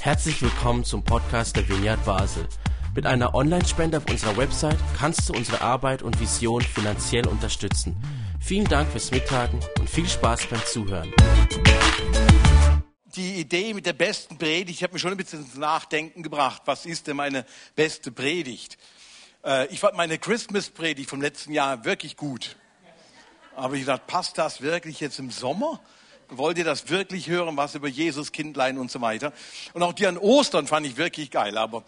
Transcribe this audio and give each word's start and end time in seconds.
Herzlich 0.00 0.40
willkommen 0.40 0.84
zum 0.84 1.02
Podcast 1.02 1.56
der 1.56 1.68
Vineyard 1.68 2.04
Basel. 2.04 2.46
Mit 2.94 3.06
einer 3.06 3.34
Online-Spende 3.34 3.98
auf 3.98 4.08
unserer 4.08 4.36
Website 4.36 4.78
kannst 4.96 5.28
du 5.28 5.32
unsere 5.32 5.60
Arbeit 5.60 6.02
und 6.02 6.20
Vision 6.20 6.62
finanziell 6.62 7.26
unterstützen. 7.26 7.96
Vielen 8.40 8.66
Dank 8.66 8.90
fürs 8.90 9.10
Mittagen 9.10 9.60
und 9.78 9.90
viel 9.90 10.08
Spaß 10.08 10.46
beim 10.46 10.64
Zuhören. 10.64 11.12
Die 13.16 13.40
Idee 13.40 13.74
mit 13.74 13.86
der 13.86 13.92
besten 13.92 14.38
Predigt 14.38 14.82
hat 14.82 14.92
mich 14.92 15.02
schon 15.02 15.10
ein 15.10 15.16
bisschen 15.16 15.40
ins 15.40 15.56
Nachdenken 15.56 16.22
gebracht. 16.22 16.62
Was 16.66 16.86
ist 16.86 17.06
denn 17.06 17.16
meine 17.16 17.44
beste 17.74 18.12
Predigt? 18.12 18.78
Äh, 19.44 19.66
ich 19.68 19.80
fand 19.80 19.96
meine 19.96 20.18
Christmas-Predigt 20.18 21.10
vom 21.10 21.20
letzten 21.20 21.52
Jahr 21.52 21.84
wirklich 21.84 22.16
gut. 22.16 22.56
Aber 23.54 23.74
ich 23.74 23.86
dachte, 23.86 24.04
passt 24.06 24.38
das 24.38 24.60
wirklich 24.60 25.00
jetzt 25.00 25.18
im 25.18 25.30
Sommer? 25.30 25.80
Wollt 26.28 26.58
ihr 26.58 26.64
das 26.64 26.88
wirklich 26.88 27.28
hören, 27.28 27.56
was 27.56 27.74
über 27.74 27.88
Jesus, 27.88 28.32
Kindlein 28.32 28.78
und 28.78 28.90
so 28.90 29.00
weiter? 29.00 29.32
Und 29.74 29.82
auch 29.82 29.92
die 29.92 30.06
an 30.06 30.18
Ostern 30.18 30.66
fand 30.66 30.86
ich 30.86 30.96
wirklich 30.96 31.30
geil, 31.30 31.56
aber 31.56 31.84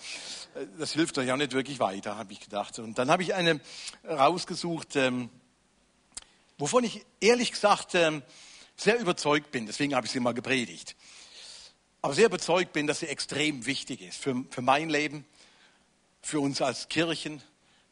äh, 0.55 0.67
das 0.79 0.93
hilft 0.93 1.19
euch 1.19 1.31
auch 1.33 1.37
nicht 1.37 1.53
wirklich 1.53 1.81
weiter, 1.81 2.17
habe 2.17 2.33
ich 2.33 2.41
gedacht. 2.41 2.79
Und 2.79 2.99
dann 2.99 3.11
habe 3.11 3.23
ich 3.23 3.35
eine 3.35 3.61
rausgesucht, 4.09 4.97
ähm, 4.97 5.29
wovon 6.57 6.85
ich 6.85 7.05
ehrlich 7.21 7.53
gesagt 7.53 7.95
ähm, 7.95 8.23
sehr 8.77 8.99
überzeugt 8.99 9.51
bin. 9.51 9.67
Deswegen 9.67 9.95
habe 9.95 10.07
ich 10.07 10.13
sie 10.13 10.21
mal 10.21 10.35
gepredigt. 10.35 10.95
Aber 12.01 12.15
sehr 12.15 12.27
überzeugt 12.27 12.73
bin, 12.73 12.87
dass 12.87 13.01
sie 13.01 13.09
extrem 13.09 13.67
wichtig 13.67 14.03
ist 14.03 14.19
für, 14.19 14.45
für 14.51 14.63
mein 14.63 14.89
Leben, 14.89 15.25
für 16.23 16.39
uns 16.41 16.63
als 16.63 16.89
Kirchen, 16.89 17.43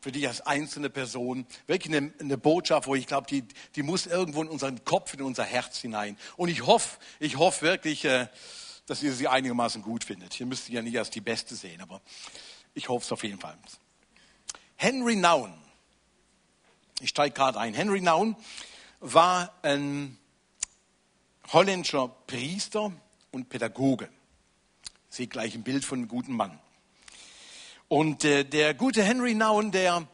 für 0.06 0.12
dich 0.12 0.28
als 0.28 0.40
einzelne 0.42 0.88
Person. 0.88 1.48
Wirklich 1.66 1.92
eine, 1.92 2.12
eine 2.20 2.38
Botschaft, 2.38 2.86
wo 2.86 2.94
ich 2.94 3.08
glaube, 3.08 3.26
die, 3.26 3.42
die 3.74 3.82
muss 3.82 4.06
irgendwo 4.06 4.40
in 4.40 4.46
unseren 4.46 4.84
Kopf, 4.84 5.12
in 5.14 5.22
unser 5.22 5.42
Herz 5.42 5.80
hinein. 5.80 6.16
Und 6.36 6.48
ich 6.48 6.64
hoffe, 6.64 7.00
ich 7.18 7.38
hoffe 7.38 7.62
wirklich, 7.62 8.04
äh, 8.04 8.28
dass 8.86 9.02
ihr 9.02 9.12
sie 9.12 9.26
einigermaßen 9.26 9.82
gut 9.82 10.04
findet. 10.04 10.38
Ihr 10.38 10.46
müsst 10.46 10.66
sie 10.66 10.74
ja 10.74 10.82
nicht 10.82 10.96
als 10.96 11.10
die 11.10 11.20
beste 11.20 11.56
sehen, 11.56 11.80
aber 11.80 12.00
ich 12.72 12.88
hoffe 12.88 13.04
es 13.04 13.10
auf 13.10 13.24
jeden 13.24 13.40
Fall. 13.40 13.58
Henry 14.76 15.16
Naun. 15.16 15.52
Ich 17.00 17.08
steige 17.08 17.34
gerade 17.34 17.58
ein. 17.58 17.74
Henry 17.74 18.00
Naun 18.00 18.36
war 19.00 19.58
ein 19.62 20.16
holländischer 21.52 22.06
Priester 22.28 22.92
und 23.32 23.48
Pädagoge. 23.48 24.08
Sehe 25.08 25.26
gleich 25.26 25.56
ein 25.56 25.64
Bild 25.64 25.84
von 25.84 25.98
einem 25.98 26.06
guten 26.06 26.32
Mann. 26.32 26.60
Und 27.88 28.24
äh, 28.24 28.44
der 28.44 28.74
gute 28.74 29.04
Henry 29.04 29.34
Naun, 29.34 29.70
der 29.70 30.08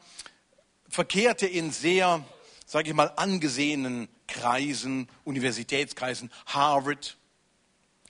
verkehrte 0.87 1.47
in 1.47 1.71
sehr, 1.71 2.23
sage 2.67 2.89
ich 2.89 2.95
mal, 2.95 3.11
angesehenen 3.15 4.09
Kreisen, 4.27 5.09
Universitätskreisen, 5.23 6.31
Harvard, 6.45 7.17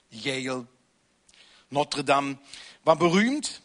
Yale, 0.10 0.68
Notre 1.70 2.04
Dame, 2.04 2.38
war 2.84 2.98
berühmt, 2.98 3.62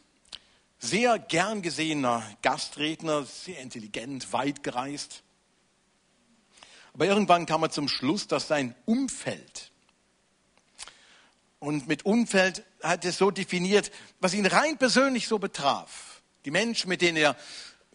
sehr 0.79 1.19
gern 1.19 1.63
gesehener 1.63 2.23
Gastredner, 2.43 3.25
sehr 3.25 3.59
intelligent, 3.59 4.33
weit 4.33 4.63
gereist. 4.63 5.25
Aber 6.95 7.07
irgendwann 7.07 7.47
kam 7.47 7.65
er 7.65 7.71
zum 7.71 7.89
Schluss, 7.89 8.29
dass 8.29 8.47
sein 8.47 8.77
Umfeld, 8.85 9.68
und 11.61 11.89
mit 11.89 12.05
Umfeld 12.05 12.65
hat 12.83 13.05
er 13.05 13.13
so 13.13 13.31
definiert, 13.31 13.91
was 14.21 14.35
ihn 14.35 14.47
rein 14.47 14.79
persönlich 14.79 15.27
so 15.27 15.39
betraf. 15.39 16.23
Die 16.45 16.51
Menschen, 16.51 16.89
mit 16.89 17.03
denen 17.03 17.17
er 17.17 17.37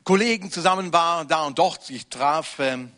Kollegen 0.03 0.51
zusammen 0.51 0.91
war, 0.91 1.25
da 1.25 1.45
und 1.45 1.57
dort 1.57 1.83
sich 1.83 2.07
traf, 2.07 2.59
ähm, 2.59 2.91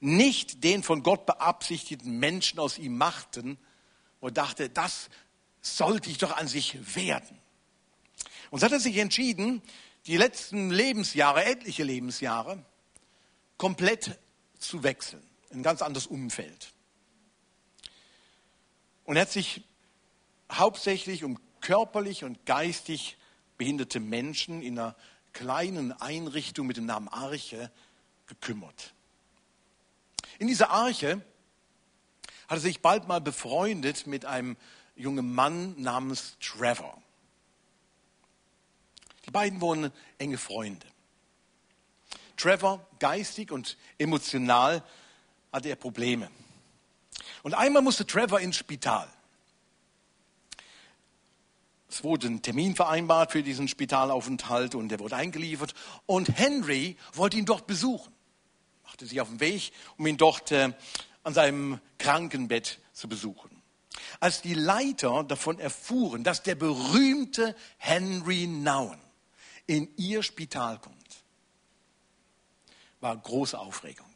nicht 0.00 0.64
den 0.64 0.82
von 0.82 1.04
Gott 1.04 1.26
beabsichtigten 1.26 2.18
Menschen 2.18 2.58
aus 2.58 2.76
ihm 2.76 2.96
machten 2.96 3.56
und 4.18 4.36
dachte, 4.36 4.68
das 4.68 5.08
sollte 5.60 6.10
ich 6.10 6.18
doch 6.18 6.36
an 6.36 6.48
sich 6.48 6.96
werden. 6.96 7.38
Und 8.50 8.60
so 8.60 8.66
hat 8.66 8.72
er 8.72 8.80
sich 8.80 8.96
entschieden, 8.96 9.62
die 10.06 10.16
letzten 10.16 10.70
Lebensjahre, 10.70 11.44
etliche 11.44 11.84
Lebensjahre, 11.84 12.64
komplett 13.56 14.18
zu 14.58 14.82
wechseln. 14.82 15.22
Ein 15.52 15.62
ganz 15.62 15.82
anderes 15.82 16.08
Umfeld. 16.08 16.72
Und 19.04 19.16
er 19.16 19.22
hat 19.22 19.30
sich 19.30 19.62
hauptsächlich 20.50 21.24
um 21.24 21.38
körperlich 21.60 22.24
und 22.24 22.44
geistig 22.46 23.16
behinderte 23.56 24.00
Menschen 24.00 24.62
in 24.62 24.78
einer 24.78 24.96
kleinen 25.32 25.92
Einrichtung 25.92 26.66
mit 26.66 26.76
dem 26.76 26.86
Namen 26.86 27.08
Arche 27.08 27.70
gekümmert. 28.26 28.94
In 30.38 30.48
dieser 30.48 30.70
Arche 30.70 31.22
hat 32.48 32.58
er 32.58 32.60
sich 32.60 32.82
bald 32.82 33.06
mal 33.08 33.20
befreundet 33.20 34.06
mit 34.06 34.24
einem 34.24 34.56
jungen 34.96 35.32
Mann 35.34 35.80
namens 35.80 36.36
Trevor. 36.40 37.00
Die 39.26 39.30
beiden 39.30 39.60
wurden 39.60 39.92
enge 40.18 40.38
Freunde. 40.38 40.86
Trevor, 42.36 42.84
geistig 42.98 43.52
und 43.52 43.76
emotional, 43.98 44.82
hatte 45.52 45.68
er 45.68 45.76
Probleme. 45.76 46.28
Und 47.42 47.54
einmal 47.54 47.82
musste 47.82 48.06
Trevor 48.06 48.40
ins 48.40 48.56
Spital. 48.56 49.08
Es 51.88 52.02
wurde 52.02 52.28
ein 52.28 52.40
Termin 52.40 52.74
vereinbart 52.74 53.32
für 53.32 53.42
diesen 53.42 53.68
Spitalaufenthalt 53.68 54.74
und 54.74 54.90
er 54.90 55.00
wurde 55.00 55.16
eingeliefert. 55.16 55.74
Und 56.06 56.38
Henry 56.38 56.96
wollte 57.12 57.36
ihn 57.36 57.44
dort 57.44 57.66
besuchen. 57.66 58.12
Machte 58.84 59.04
sich 59.04 59.20
auf 59.20 59.28
den 59.28 59.40
Weg, 59.40 59.72
um 59.98 60.06
ihn 60.06 60.16
dort 60.16 60.52
äh, 60.52 60.72
an 61.22 61.34
seinem 61.34 61.80
Krankenbett 61.98 62.80
zu 62.92 63.08
besuchen. 63.08 63.50
Als 64.20 64.40
die 64.40 64.54
Leiter 64.54 65.24
davon 65.24 65.58
erfuhren, 65.58 66.24
dass 66.24 66.42
der 66.42 66.54
berühmte 66.54 67.54
Henry 67.76 68.46
Nauen 68.46 68.98
in 69.66 69.88
ihr 69.96 70.22
Spital 70.22 70.78
kommt, 70.78 70.96
war 73.00 73.16
große 73.16 73.58
Aufregung. 73.58 74.11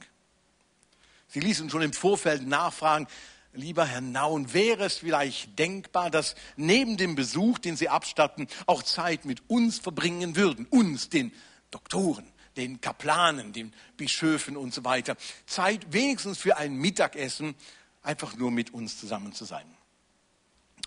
Sie 1.37 1.41
ließen 1.41 1.69
schon 1.69 1.83
im 1.83 1.93
Vorfeld 1.93 2.47
nachfragen, 2.47 3.07
lieber 3.53 3.85
Herr 3.85 4.01
Naun, 4.01 4.55
wäre 4.55 4.87
es 4.87 4.97
vielleicht 4.97 5.59
denkbar, 5.59 6.09
dass 6.11 6.35
neben 6.57 6.97
dem 6.97 7.15
Besuch, 7.15 7.59
den 7.59 7.77
Sie 7.77 7.91
abstatten, 7.91 8.49
auch 8.65 8.83
Zeit 8.83 9.27
mit 9.27 9.43
uns 9.47 9.79
verbringen 9.79 10.35
würden, 10.35 10.65
uns, 10.71 11.11
den 11.11 11.35
Doktoren, 11.71 12.27
den 12.57 12.81
Kaplanen, 12.81 13.53
den 13.53 13.75
Bischöfen 13.99 14.57
und 14.57 14.73
so 14.73 14.83
weiter. 14.85 15.15
Zeit 15.45 15.93
wenigstens 15.93 16.39
für 16.39 16.57
ein 16.57 16.75
Mittagessen, 16.75 17.55
einfach 18.03 18.35
nur 18.37 18.51
mit 18.51 18.73
uns 18.73 18.99
zusammen 18.99 19.35
zu 19.35 19.45
sein. 19.45 19.67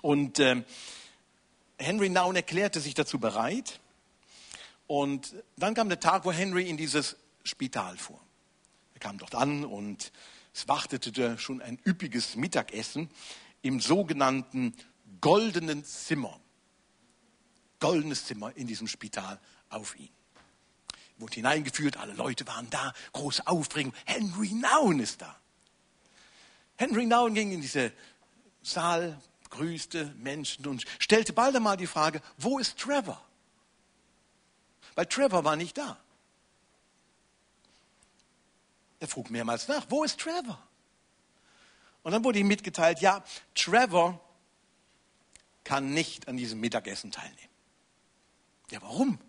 Und 0.01 0.39
äh, 0.39 0.63
Henry 1.77 2.09
Naun 2.09 2.35
erklärte 2.35 2.79
sich 2.79 2.95
dazu 2.95 3.19
bereit. 3.19 3.79
Und 4.87 5.31
dann 5.57 5.75
kam 5.75 5.89
der 5.89 5.99
Tag, 5.99 6.25
wo 6.25 6.31
Henry 6.31 6.67
in 6.67 6.77
dieses 6.77 7.17
Spital 7.43 7.99
fuhr. 7.99 8.19
Er 8.99 9.07
kam 9.07 9.17
dort 9.17 9.35
an 9.35 9.63
und 9.63 10.11
es 10.53 10.67
wartete 10.67 11.37
schon 11.37 11.61
ein 11.61 11.79
üppiges 11.85 12.35
Mittagessen 12.35 13.09
im 13.61 13.79
sogenannten 13.79 14.75
goldenen 15.21 15.83
Zimmer. 15.83 16.39
Goldenes 17.79 18.25
Zimmer 18.25 18.55
in 18.55 18.67
diesem 18.67 18.87
Spital 18.87 19.39
auf 19.69 19.97
ihn. 19.97 20.09
Er 21.15 21.21
wurde 21.21 21.35
hineingeführt, 21.35 21.97
alle 21.97 22.13
Leute 22.13 22.45
waren 22.47 22.69
da, 22.69 22.93
große 23.13 23.45
Aufregung. 23.47 23.93
Henry 24.05 24.51
Naun 24.51 24.99
ist 24.99 25.21
da. 25.21 25.39
Henry 26.77 27.05
Naun 27.05 27.33
ging 27.33 27.51
in 27.51 27.61
diese 27.61 27.91
Saal, 28.61 29.21
grüßte 29.49 30.13
Menschen 30.17 30.67
und 30.67 30.85
stellte 30.99 31.33
bald 31.33 31.55
einmal 31.55 31.77
die 31.77 31.87
Frage, 31.87 32.21
wo 32.37 32.59
ist 32.59 32.77
Trevor? 32.77 33.21
Weil 34.95 35.05
Trevor 35.05 35.43
war 35.43 35.55
nicht 35.55 35.77
da. 35.77 35.97
Er 38.99 39.07
frug 39.07 39.29
mehrmals 39.29 39.67
nach, 39.67 39.85
wo 39.89 40.03
ist 40.03 40.19
Trevor? 40.19 40.61
Und 42.03 42.11
dann 42.11 42.23
wurde 42.23 42.39
ihm 42.39 42.47
mitgeteilt, 42.47 43.01
ja, 43.01 43.23
Trevor 43.55 44.19
kann 45.63 45.93
nicht 45.93 46.27
an 46.27 46.37
diesem 46.37 46.59
Mittagessen 46.59 47.11
teilnehmen. 47.11 47.49
Ja, 48.71 48.81
warum? 48.81 49.19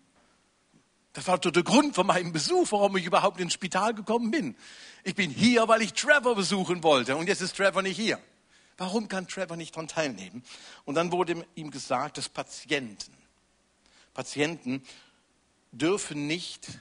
Das 1.13 1.27
war 1.27 1.39
der 1.39 1.63
Grund 1.63 1.95
von 1.95 2.07
meinem 2.07 2.33
Besuch, 2.33 2.71
warum 2.71 2.97
ich 2.97 3.05
überhaupt 3.05 3.41
ins 3.41 3.53
Spital 3.53 3.95
gekommen 3.95 4.31
bin. 4.31 4.57
Ich 5.03 5.15
bin 5.15 5.31
hier, 5.31 5.67
weil 5.67 5.83
ich 5.83 5.93
Trevor 5.93 6.37
besuchen 6.37 6.83
wollte 6.83 7.17
und 7.17 7.27
jetzt 7.27 7.41
ist 7.41 7.57
Trevor 7.57 7.83
nicht 7.83 7.97
hier. 7.97 8.21
Warum 8.77 9.09
kann 9.09 9.29
Trevor 9.29 9.57
nicht 9.57 9.75
daran 9.75 9.89
teilnehmen? 9.89 10.43
Und 10.85 10.95
dann 10.95 11.13
wurde 11.13 11.45
ihm 11.55 11.71
gesagt, 11.71 12.17
dass 12.17 12.29
Patienten, 12.29 13.13
Patienten 14.15 14.83
dürfen 15.73 16.27
nicht 16.27 16.81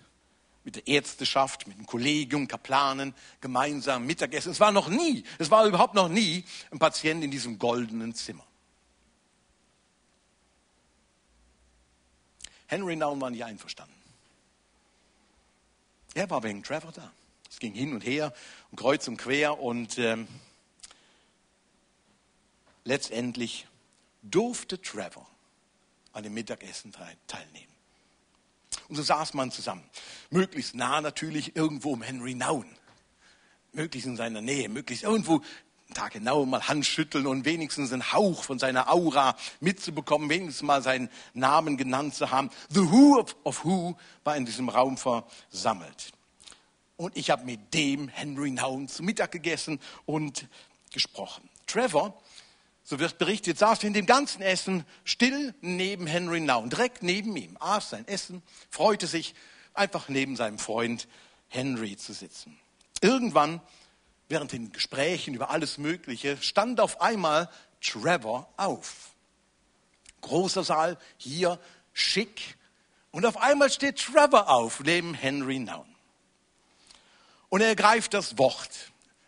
mit 0.70 0.76
der 0.76 0.88
Ärzteschaft, 0.88 1.66
mit 1.66 1.80
dem 1.80 1.88
Kollegium, 1.88 2.48
Kaplanen 2.48 3.16
gemeinsam 3.42 4.06
Mittagessen. 4.06 4.52
Es 4.52 4.60
war 4.60 4.72
noch 4.72 4.88
nie, 4.88 5.24
es 5.40 5.50
war 5.50 5.66
überhaupt 5.66 5.96
noch 5.96 6.10
nie 6.10 6.46
ein 6.70 6.78
Patient 6.78 7.24
in 7.24 7.32
diesem 7.32 7.58
goldenen 7.58 8.14
Zimmer. 8.14 8.46
Henry 12.68 12.96
Naum 12.96 13.20
war 13.20 13.32
nicht 13.32 13.44
einverstanden. 13.44 13.96
Er 16.14 16.30
war 16.30 16.44
wegen 16.44 16.62
Trevor 16.62 16.92
da. 16.92 17.12
Es 17.50 17.58
ging 17.58 17.74
hin 17.74 17.94
und 17.94 18.06
her 18.06 18.32
und 18.70 18.80
kreuz 18.80 19.08
und 19.08 19.18
quer 19.18 19.60
und 19.60 19.98
ähm, 19.98 20.28
letztendlich 22.84 23.66
durfte 24.22 24.80
Trevor 24.80 25.28
an 26.14 26.22
dem 26.22 26.36
Mittagessen 26.36 26.94
teilnehmen. 27.26 27.79
Und 28.90 28.96
so 28.96 29.04
saß 29.04 29.36
man 29.36 29.52
zusammen. 29.52 29.84
Möglichst 30.32 30.76
nah 30.76 31.00
natürlich 31.00 31.56
irgendwo 31.56 31.92
um 31.92 32.02
Henry 32.02 32.36
Nauen. 32.36 32.66
Möglichst 33.72 34.08
in 34.08 34.18
seiner 34.18 34.42
Nähe, 34.42 34.68
möglichst 34.68 35.04
irgendwo 35.04 35.42
Tag 35.94 36.14
genau 36.14 36.46
mal 36.46 36.68
Handschütteln 36.68 37.26
und 37.26 37.46
wenigstens 37.46 37.92
einen 37.92 38.14
Hauch 38.14 38.44
von 38.44 38.60
seiner 38.60 38.92
Aura 38.92 39.36
mitzubekommen, 39.60 40.30
wenigstens 40.30 40.62
mal 40.62 40.84
seinen 40.84 41.10
Namen 41.34 41.78
genannt 41.78 42.14
zu 42.14 42.30
haben. 42.30 42.52
The 42.70 42.92
Who 42.92 43.20
of, 43.20 43.36
of 43.44 43.66
Who 43.66 43.98
war 44.24 44.38
in 44.38 44.46
diesem 44.46 44.70
Raum 44.70 44.98
versammelt. 44.98 46.12
Und 46.96 47.18
ich 47.18 47.32
habe 47.32 47.46
mit 47.46 47.74
dem 47.74 48.08
Henry 48.08 48.52
Nauen 48.52 48.88
zu 48.88 49.02
Mittag 49.02 49.32
gegessen 49.32 49.80
und 50.06 50.48
gesprochen. 50.92 51.50
Trevor, 51.66 52.20
so 52.90 52.98
wird 52.98 53.20
berichtet, 53.20 53.60
saß 53.60 53.84
in 53.84 53.94
dem 53.94 54.08
ganzen 54.08 54.42
Essen 54.42 54.84
still 55.04 55.54
neben 55.62 56.08
Henry 56.08 56.40
Nauen, 56.40 56.72
direkt 56.72 57.04
neben 57.04 57.38
ihm, 57.38 57.56
aß 57.60 57.92
sein 57.92 58.08
Essen, 58.08 58.42
freute 58.72 59.06
sich, 59.06 59.36
einfach 59.76 60.10
neben 60.10 60.36
seinem 60.36 60.58
Freund 60.58 61.08
Henry 61.50 61.98
zu 61.98 62.14
sitzen. 62.14 62.58
Irgendwann 63.02 63.62
während 64.28 64.54
den 64.54 64.72
Gesprächen 64.72 65.36
über 65.36 65.52
alles 65.52 65.78
Mögliche, 65.78 66.42
stand 66.42 66.80
auf 66.80 67.00
einmal 67.00 67.48
Trevor 67.80 68.52
auf. 68.58 69.12
Großer 70.22 70.64
Saal, 70.64 70.98
hier 71.18 71.60
schick. 71.94 72.58
Und 73.12 73.24
auf 73.24 73.38
einmal 73.38 73.70
steht 73.70 74.00
Trevor 74.00 74.50
auf 74.50 74.80
neben 74.80 75.14
Henry 75.14 75.60
Naun. 75.60 75.86
Und 77.50 77.62
er 77.62 77.76
greift 77.76 78.16
das 78.16 78.40
Wort. 78.40 78.72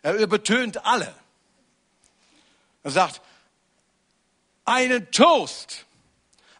Er 0.02 0.14
übertönt 0.14 0.84
alle. 0.84 1.14
Er 2.82 2.90
sagt, 2.90 3.20
einen 4.72 5.10
Toast, 5.10 5.86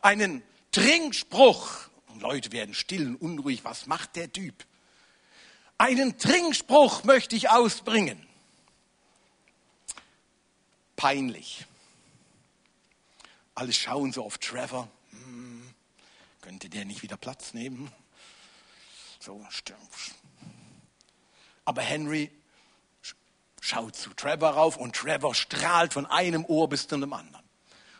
einen 0.00 0.42
Trinkspruch. 0.70 1.88
Und 2.08 2.20
Leute 2.20 2.52
werden 2.52 2.74
still 2.74 3.08
und 3.08 3.16
unruhig. 3.16 3.64
Was 3.64 3.86
macht 3.86 4.16
der 4.16 4.32
Typ? 4.32 4.64
Einen 5.78 6.18
Trinkspruch 6.18 7.04
möchte 7.04 7.36
ich 7.36 7.50
ausbringen 7.50 8.26
peinlich. 11.02 11.66
Alle 13.56 13.72
schauen 13.72 14.12
so 14.12 14.24
auf 14.24 14.38
Trevor. 14.38 14.88
Hm, 15.10 15.68
könnte 16.40 16.68
der 16.68 16.84
nicht 16.84 17.02
wieder 17.02 17.16
Platz 17.16 17.54
nehmen? 17.54 17.90
So, 19.18 19.44
aber 21.64 21.82
Henry 21.82 22.30
schaut 23.60 23.96
zu 23.96 24.10
Trevor 24.14 24.50
rauf 24.50 24.76
und 24.76 24.94
Trevor 24.94 25.34
strahlt 25.34 25.92
von 25.92 26.06
einem 26.06 26.44
Ohr 26.44 26.68
bis 26.68 26.86
zu 26.86 26.96
dem 26.96 27.12
anderen 27.12 27.41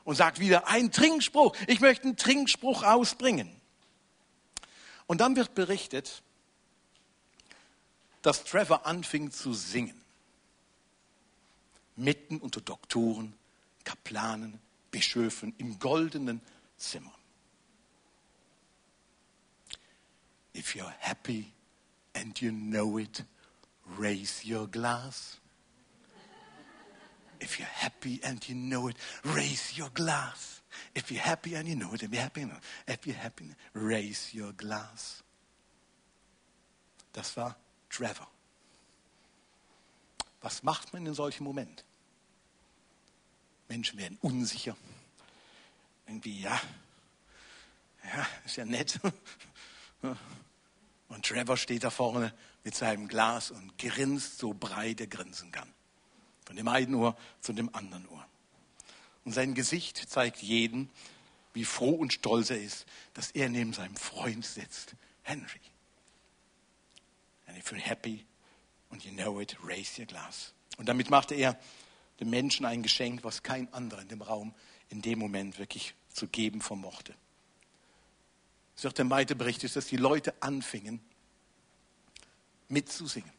und 0.04 0.16
sagt 0.16 0.40
wieder, 0.40 0.68
ein 0.68 0.90
Trinkspruch, 0.92 1.56
ich 1.66 1.80
möchte 1.80 2.04
einen 2.04 2.16
Trinkspruch 2.16 2.82
ausbringen. 2.82 3.50
Und 5.06 5.20
dann 5.20 5.36
wird 5.36 5.54
berichtet, 5.54 6.22
dass 8.22 8.44
Trevor 8.44 8.86
anfing 8.86 9.30
zu 9.30 9.52
singen 9.52 10.02
mitten 11.96 12.38
unter 12.38 12.60
Doktoren, 12.60 13.34
Kaplanen, 13.84 14.58
Bischöfen 14.90 15.54
im 15.58 15.78
goldenen 15.78 16.40
Zimmer. 16.76 17.12
If 20.54 20.74
you're 20.74 20.92
happy 20.98 21.52
and 22.14 22.38
you 22.40 22.52
know 22.52 22.98
it, 22.98 23.24
raise 23.98 24.44
your 24.46 24.68
glass. 24.68 25.38
If 27.42 27.58
you're 27.58 27.66
happy 27.66 28.20
and 28.22 28.48
you 28.48 28.54
know 28.54 28.88
it, 28.88 28.96
raise 29.24 29.76
your 29.76 29.90
glass. 29.90 30.62
If 30.94 31.10
you're 31.10 31.20
happy 31.20 31.56
and 31.56 31.66
you 31.66 31.74
know 31.74 31.92
it, 31.92 32.02
if 32.02 32.12
you're 32.12 32.22
happy, 32.22 32.46
if 32.86 33.06
you're 33.06 33.16
happy, 33.16 33.50
raise 33.74 34.32
your 34.32 34.52
glass. 34.52 35.24
Das 37.12 37.36
war 37.36 37.56
Trevor. 37.90 38.28
Was 40.40 40.62
macht 40.62 40.92
man 40.92 41.04
in 41.04 41.14
solchen 41.14 41.44
Momenten? 41.44 41.84
Menschen 43.68 43.98
werden 43.98 44.18
unsicher. 44.20 44.76
Irgendwie, 46.06 46.40
ja, 46.40 46.60
ja, 48.04 48.26
ist 48.44 48.56
ja 48.56 48.64
nett. 48.64 49.00
Und 51.08 51.26
Trevor 51.26 51.56
steht 51.56 51.84
da 51.84 51.90
vorne 51.90 52.32
mit 52.64 52.74
seinem 52.74 53.08
Glas 53.08 53.50
und 53.50 53.76
grinst 53.78 54.38
so 54.38 54.54
breit 54.54 55.00
er 55.00 55.06
grinsen 55.08 55.50
kann. 55.52 55.72
Von 56.52 56.58
dem 56.58 56.68
einen 56.68 56.94
Ohr 56.96 57.16
zu 57.40 57.54
dem 57.54 57.74
anderen 57.74 58.06
Ohr. 58.08 58.26
Und 59.24 59.32
sein 59.32 59.54
Gesicht 59.54 59.96
zeigt 59.96 60.42
jeden, 60.42 60.90
wie 61.54 61.64
froh 61.64 61.94
und 61.94 62.12
stolz 62.12 62.50
er 62.50 62.60
ist, 62.60 62.84
dass 63.14 63.30
er 63.30 63.48
neben 63.48 63.72
seinem 63.72 63.96
Freund 63.96 64.44
sitzt, 64.44 64.94
Henry. 65.22 65.62
And 67.46 67.56
if 67.56 67.72
you're 67.72 67.80
happy 67.80 68.26
and 68.90 69.02
you 69.02 69.12
know 69.12 69.40
it, 69.40 69.56
raise 69.64 69.98
your 69.98 70.06
glass. 70.06 70.52
Und 70.76 70.90
damit 70.90 71.08
machte 71.08 71.34
er 71.34 71.58
dem 72.20 72.28
Menschen 72.28 72.66
ein 72.66 72.82
Geschenk, 72.82 73.24
was 73.24 73.42
kein 73.42 73.72
anderer 73.72 74.02
in 74.02 74.08
dem 74.08 74.20
Raum 74.20 74.54
in 74.90 75.00
dem 75.00 75.20
Moment 75.20 75.58
wirklich 75.58 75.94
zu 76.12 76.28
geben 76.28 76.60
vermochte. 76.60 77.14
Es 78.76 78.84
wird 78.84 78.98
im 78.98 79.08
weiter 79.08 79.34
berichtet, 79.34 79.74
dass 79.74 79.86
die 79.86 79.96
Leute 79.96 80.34
anfingen 80.42 81.00
mitzusingen. 82.68 83.32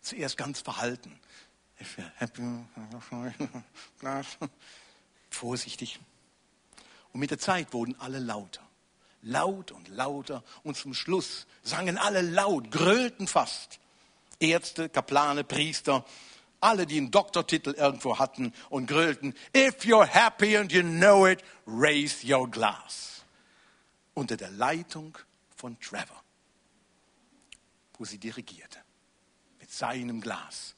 Zuerst 0.00 0.38
ganz 0.38 0.62
verhalten. 0.62 1.20
Vorsichtig. 5.30 6.00
Und 7.12 7.20
mit 7.20 7.30
der 7.30 7.38
Zeit 7.38 7.72
wurden 7.72 7.94
alle 8.00 8.18
lauter. 8.18 8.62
Laut 9.22 9.72
und 9.72 9.88
lauter. 9.88 10.42
Und 10.62 10.76
zum 10.76 10.94
Schluss 10.94 11.46
sangen 11.62 11.98
alle 11.98 12.22
laut, 12.22 12.70
grölten 12.70 13.26
fast. 13.26 13.80
Ärzte, 14.40 14.88
Kaplane, 14.88 15.44
Priester, 15.44 16.04
alle, 16.60 16.86
die 16.86 16.98
einen 16.98 17.10
Doktortitel 17.10 17.70
irgendwo 17.70 18.18
hatten 18.18 18.52
und 18.70 18.86
grölten, 18.86 19.34
if 19.54 19.84
you're 19.84 20.06
happy 20.06 20.56
and 20.56 20.72
you 20.72 20.82
know 20.82 21.26
it, 21.26 21.42
raise 21.66 22.26
your 22.26 22.50
glass. 22.50 23.24
Unter 24.14 24.36
der 24.36 24.50
Leitung 24.50 25.16
von 25.54 25.78
Trevor, 25.80 26.22
wo 27.96 28.04
sie 28.04 28.18
dirigierte, 28.18 28.78
mit 29.60 29.70
seinem 29.70 30.20
Glas, 30.20 30.74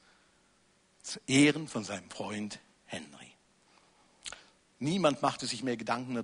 zu 1.01 1.19
Ehren 1.27 1.67
von 1.67 1.83
seinem 1.83 2.09
Freund 2.09 2.59
Henry. 2.85 3.31
Niemand 4.79 5.21
machte 5.21 5.45
sich 5.45 5.63
mehr 5.63 5.77
Gedanken 5.77 6.15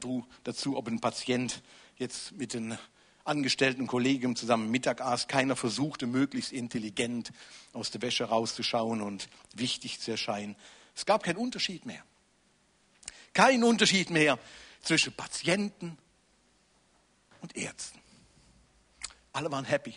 dazu, 0.43 0.77
ob 0.77 0.87
ein 0.87 0.99
Patient 0.99 1.61
jetzt 1.97 2.31
mit 2.33 2.53
den 2.53 2.77
angestellten 3.23 3.87
Kollegen 3.87 4.35
zusammen 4.35 4.71
Mittag 4.71 5.01
aß. 5.01 5.27
Keiner 5.27 5.55
versuchte, 5.55 6.07
möglichst 6.07 6.51
intelligent 6.51 7.31
aus 7.73 7.91
der 7.91 8.01
Wäsche 8.01 8.23
rauszuschauen 8.23 9.01
und 9.01 9.29
wichtig 9.53 9.99
zu 9.99 10.11
erscheinen. 10.11 10.55
Es 10.95 11.05
gab 11.05 11.23
keinen 11.23 11.37
Unterschied 11.37 11.85
mehr. 11.85 12.03
Kein 13.33 13.63
Unterschied 13.63 14.09
mehr 14.09 14.39
zwischen 14.81 15.13
Patienten 15.13 15.97
und 17.41 17.55
Ärzten. 17.55 17.99
Alle 19.33 19.51
waren 19.51 19.65
happy 19.65 19.93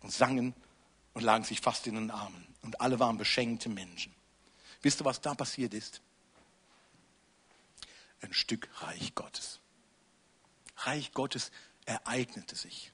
und 0.00 0.12
sangen 0.12 0.54
und 1.14 1.22
lagen 1.22 1.44
sich 1.44 1.60
fast 1.60 1.86
in 1.86 1.94
den 1.94 2.10
Armen. 2.10 2.49
Und 2.62 2.80
alle 2.80 2.98
waren 2.98 3.18
beschenkte 3.18 3.68
Menschen. 3.68 4.14
Wisst 4.82 5.00
ihr, 5.00 5.04
was 5.04 5.20
da 5.20 5.34
passiert 5.34 5.74
ist? 5.74 6.00
Ein 8.20 8.32
Stück 8.32 8.68
Reich 8.82 9.14
Gottes. 9.14 9.60
Reich 10.76 11.12
Gottes 11.12 11.50
ereignete 11.86 12.56
sich, 12.56 12.92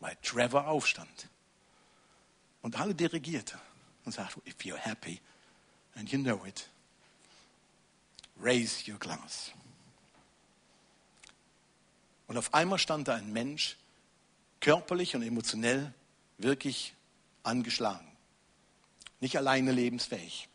weil 0.00 0.16
Trevor 0.22 0.66
aufstand 0.66 1.28
und 2.62 2.78
alle 2.78 2.94
dirigierte 2.94 3.58
und 4.04 4.12
sagte, 4.12 4.40
if 4.46 4.56
you're 4.60 4.76
happy 4.76 5.20
and 5.94 6.10
you 6.10 6.18
know 6.18 6.44
it, 6.44 6.68
raise 8.40 8.90
your 8.90 8.98
glass. 8.98 9.52
Und 12.26 12.38
auf 12.38 12.54
einmal 12.54 12.78
stand 12.78 13.08
da 13.08 13.14
ein 13.14 13.32
Mensch, 13.32 13.76
körperlich 14.60 15.14
und 15.14 15.22
emotionell 15.22 15.92
wirklich 16.38 16.94
angeschlagen. 17.42 18.11
Nicht 19.22 19.36
alleine 19.36 19.70
lebensfähig. 19.70 20.48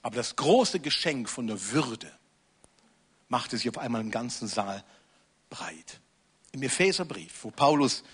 Aber 0.00 0.16
das 0.16 0.36
große 0.36 0.80
Geschenk 0.80 1.28
von 1.28 1.46
der 1.46 1.70
Würde 1.70 2.10
machte 3.28 3.58
sich 3.58 3.68
auf 3.68 3.76
einmal 3.76 4.00
im 4.00 4.10
ganzen 4.10 4.48
Saal 4.48 4.82
breit. 5.50 6.00
Im 6.52 6.62
Epheserbrief, 6.62 7.44
wo 7.44 7.50
Paulus 7.50 8.04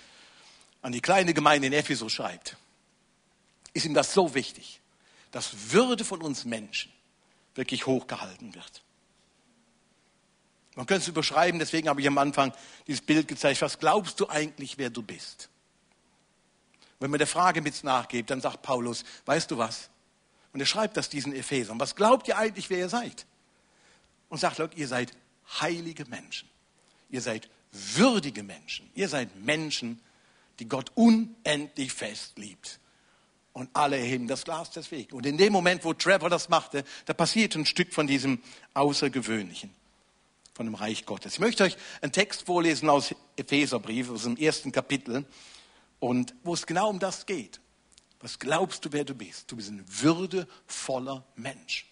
an 0.82 0.90
die 0.90 1.00
kleine 1.00 1.34
Gemeinde 1.34 1.68
in 1.68 1.72
Ephesus 1.72 2.10
schreibt, 2.10 2.56
ist 3.74 3.86
ihm 3.86 3.94
das 3.94 4.12
so 4.12 4.34
wichtig, 4.34 4.80
dass 5.30 5.70
Würde 5.70 6.04
von 6.04 6.20
uns 6.20 6.44
Menschen 6.44 6.90
wirklich 7.54 7.86
hochgehalten 7.86 8.56
wird. 8.56 8.82
Man 10.74 10.86
könnte 10.86 11.02
es 11.02 11.08
überschreiben, 11.08 11.60
deswegen 11.60 11.88
habe 11.88 12.00
ich 12.00 12.08
am 12.08 12.18
Anfang 12.18 12.52
dieses 12.88 13.02
Bild 13.02 13.28
gezeigt. 13.28 13.62
Was 13.62 13.78
glaubst 13.78 14.18
du 14.18 14.28
eigentlich, 14.28 14.78
wer 14.78 14.90
du 14.90 15.02
bist? 15.02 15.49
Wenn 17.00 17.10
man 17.10 17.18
der 17.18 17.26
Frage 17.26 17.62
mit 17.62 17.82
nachgeht, 17.82 18.30
dann 18.30 18.40
sagt 18.40 18.62
Paulus, 18.62 19.04
weißt 19.26 19.50
du 19.50 19.58
was? 19.58 19.90
Und 20.52 20.60
er 20.60 20.66
schreibt 20.66 20.96
das 20.96 21.08
diesen 21.08 21.34
Ephesern. 21.34 21.80
Was 21.80 21.96
glaubt 21.96 22.28
ihr 22.28 22.38
eigentlich, 22.38 22.70
wer 22.70 22.78
ihr 22.78 22.88
seid? 22.88 23.26
und 24.30 24.38
sagt, 24.38 24.56
Leute, 24.58 24.78
ihr 24.78 24.88
seid 24.88 25.12
heilige 25.60 26.06
Menschen. 26.06 26.48
Ihr 27.10 27.20
seid 27.20 27.50
würdige 27.72 28.42
Menschen. 28.42 28.88
Ihr 28.94 29.08
seid 29.08 29.36
Menschen, 29.36 30.00
die 30.58 30.68
Gott 30.68 30.90
unendlich 30.94 31.92
fest 31.92 32.38
liebt. 32.38 32.78
Und 33.52 33.68
alle 33.72 33.98
erheben 33.98 34.28
das 34.28 34.44
Glas 34.44 34.70
deswegen. 34.70 35.14
Und 35.14 35.26
in 35.26 35.36
dem 35.36 35.52
Moment, 35.52 35.84
wo 35.84 35.92
Trevor 35.92 36.30
das 36.30 36.48
machte, 36.48 36.84
da 37.04 37.12
passiert 37.12 37.54
ein 37.56 37.66
Stück 37.66 37.92
von 37.92 38.06
diesem 38.06 38.40
Außergewöhnlichen, 38.74 39.70
von 40.54 40.66
dem 40.66 40.76
Reich 40.76 41.04
Gottes. 41.04 41.34
Ich 41.34 41.40
möchte 41.40 41.64
euch 41.64 41.76
einen 42.00 42.12
Text 42.12 42.42
vorlesen 42.42 42.88
aus 42.88 43.14
Epheserbrief, 43.36 44.10
aus 44.10 44.22
dem 44.22 44.36
ersten 44.36 44.70
Kapitel, 44.70 45.24
und 46.00 46.34
wo 46.42 46.54
es 46.54 46.66
genau 46.66 46.88
um 46.90 46.98
das 46.98 47.26
geht. 47.26 47.60
Was 48.20 48.38
glaubst 48.38 48.84
du, 48.84 48.92
wer 48.92 49.04
du 49.04 49.14
bist? 49.14 49.50
Du 49.50 49.56
bist 49.56 49.70
ein 49.70 49.84
würdevoller 49.86 51.24
Mensch. 51.36 51.86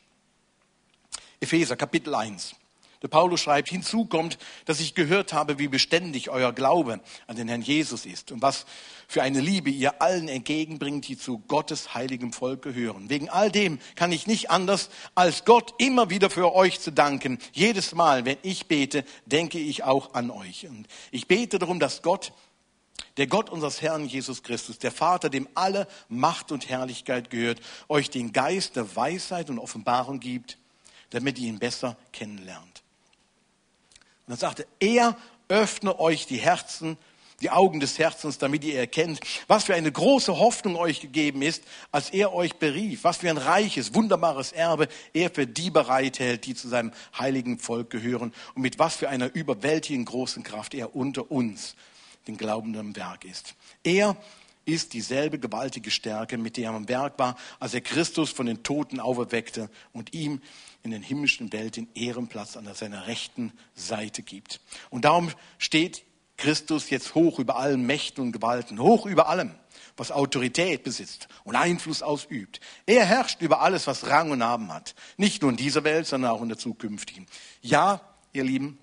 Epheser 1.40 1.76
Kapitel 1.76 2.14
1. 2.14 2.54
Der 3.00 3.08
Paulus 3.08 3.40
schreibt, 3.40 3.68
hinzu 3.68 4.06
kommt, 4.06 4.38
dass 4.64 4.80
ich 4.80 4.94
gehört 4.94 5.32
habe, 5.32 5.60
wie 5.60 5.68
beständig 5.68 6.30
euer 6.30 6.52
Glaube 6.52 7.00
an 7.28 7.36
den 7.36 7.46
Herrn 7.46 7.62
Jesus 7.62 8.04
ist 8.06 8.32
und 8.32 8.42
was 8.42 8.66
für 9.06 9.22
eine 9.22 9.40
Liebe 9.40 9.70
ihr 9.70 10.02
allen 10.02 10.26
entgegenbringt, 10.26 11.06
die 11.06 11.16
zu 11.16 11.38
Gottes 11.38 11.94
heiligem 11.94 12.32
Volk 12.32 12.62
gehören. 12.62 13.08
Wegen 13.08 13.28
all 13.28 13.52
dem 13.52 13.78
kann 13.94 14.10
ich 14.10 14.26
nicht 14.26 14.50
anders, 14.50 14.90
als 15.14 15.44
Gott 15.44 15.74
immer 15.78 16.10
wieder 16.10 16.28
für 16.28 16.52
euch 16.54 16.80
zu 16.80 16.90
danken. 16.90 17.38
Jedes 17.52 17.94
Mal, 17.94 18.24
wenn 18.24 18.38
ich 18.42 18.66
bete, 18.66 19.04
denke 19.26 19.60
ich 19.60 19.84
auch 19.84 20.14
an 20.14 20.32
euch. 20.32 20.66
Und 20.66 20.88
ich 21.12 21.28
bete 21.28 21.60
darum, 21.60 21.78
dass 21.78 22.02
Gott, 22.02 22.32
der 23.16 23.26
Gott 23.26 23.50
unseres 23.50 23.82
Herrn 23.82 24.06
Jesus 24.06 24.42
Christus, 24.42 24.78
der 24.78 24.92
Vater, 24.92 25.28
dem 25.28 25.48
alle 25.54 25.88
Macht 26.08 26.52
und 26.52 26.68
Herrlichkeit 26.68 27.30
gehört, 27.30 27.60
euch 27.88 28.10
den 28.10 28.32
Geist 28.32 28.76
der 28.76 28.94
Weisheit 28.96 29.50
und 29.50 29.58
Offenbarung 29.58 30.20
gibt, 30.20 30.58
damit 31.10 31.38
ihr 31.38 31.48
ihn 31.48 31.58
besser 31.58 31.96
kennenlernt. 32.12 32.82
Und 34.26 34.32
dann 34.32 34.38
sagte 34.38 34.66
er, 34.78 35.16
öffne 35.48 35.98
euch 35.98 36.26
die 36.26 36.36
Herzen, 36.36 36.98
die 37.40 37.50
Augen 37.50 37.80
des 37.80 37.98
Herzens, 37.98 38.38
damit 38.38 38.64
ihr 38.64 38.78
erkennt, 38.78 39.20
was 39.46 39.64
für 39.64 39.74
eine 39.74 39.90
große 39.90 40.38
Hoffnung 40.38 40.76
euch 40.76 41.00
gegeben 41.00 41.42
ist, 41.42 41.62
als 41.92 42.10
er 42.10 42.34
euch 42.34 42.56
berief, 42.56 43.04
was 43.04 43.18
für 43.18 43.30
ein 43.30 43.38
reiches, 43.38 43.94
wunderbares 43.94 44.52
Erbe 44.52 44.88
er 45.14 45.30
für 45.30 45.46
die 45.46 45.70
bereithält, 45.70 46.46
die 46.46 46.54
zu 46.54 46.68
seinem 46.68 46.92
heiligen 47.16 47.58
Volk 47.58 47.90
gehören 47.90 48.34
und 48.54 48.62
mit 48.62 48.78
was 48.78 48.96
für 48.96 49.08
einer 49.08 49.34
überwältigenden 49.34 50.04
großen 50.04 50.42
Kraft 50.42 50.74
er 50.74 50.96
unter 50.96 51.30
uns, 51.30 51.76
den 52.26 52.36
Glaubenden, 52.36 52.80
im 52.80 52.96
Werk 52.96 53.24
ist. 53.24 53.54
Er 53.82 54.16
ist 54.64 54.92
dieselbe 54.92 55.38
gewaltige 55.38 55.90
Stärke, 55.90 56.36
mit 56.36 56.56
der 56.56 56.70
er 56.70 56.74
am 56.74 56.86
Berg 56.86 57.18
war, 57.18 57.36
als 57.58 57.74
er 57.74 57.80
Christus 57.80 58.30
von 58.30 58.46
den 58.46 58.62
Toten 58.62 59.00
auferweckte 59.00 59.70
und 59.92 60.12
ihm 60.12 60.42
in 60.82 60.90
den 60.90 61.02
himmlischen 61.02 61.52
Welt 61.52 61.76
den 61.76 61.88
Ehrenplatz 61.94 62.56
an 62.56 62.72
seiner 62.74 63.06
rechten 63.06 63.52
Seite 63.74 64.22
gibt. 64.22 64.60
Und 64.90 65.04
darum 65.04 65.30
steht 65.56 66.04
Christus 66.36 66.90
jetzt 66.90 67.14
hoch 67.14 67.38
über 67.38 67.56
allen 67.56 67.84
Mächten 67.84 68.22
und 68.22 68.32
Gewalten, 68.32 68.78
hoch 68.78 69.06
über 69.06 69.28
allem, 69.28 69.54
was 69.96 70.12
Autorität 70.12 70.84
besitzt 70.84 71.28
und 71.44 71.56
Einfluss 71.56 72.02
ausübt. 72.02 72.60
Er 72.86 73.04
herrscht 73.04 73.42
über 73.42 73.60
alles, 73.60 73.86
was 73.86 74.06
Rang 74.06 74.30
und 74.30 74.38
Namen 74.38 74.72
hat. 74.72 74.94
Nicht 75.16 75.42
nur 75.42 75.50
in 75.50 75.56
dieser 75.56 75.82
Welt, 75.82 76.06
sondern 76.06 76.30
auch 76.30 76.42
in 76.42 76.48
der 76.48 76.58
zukünftigen. 76.58 77.26
Ja, 77.60 78.00
ihr 78.32 78.44
Lieben, 78.44 78.78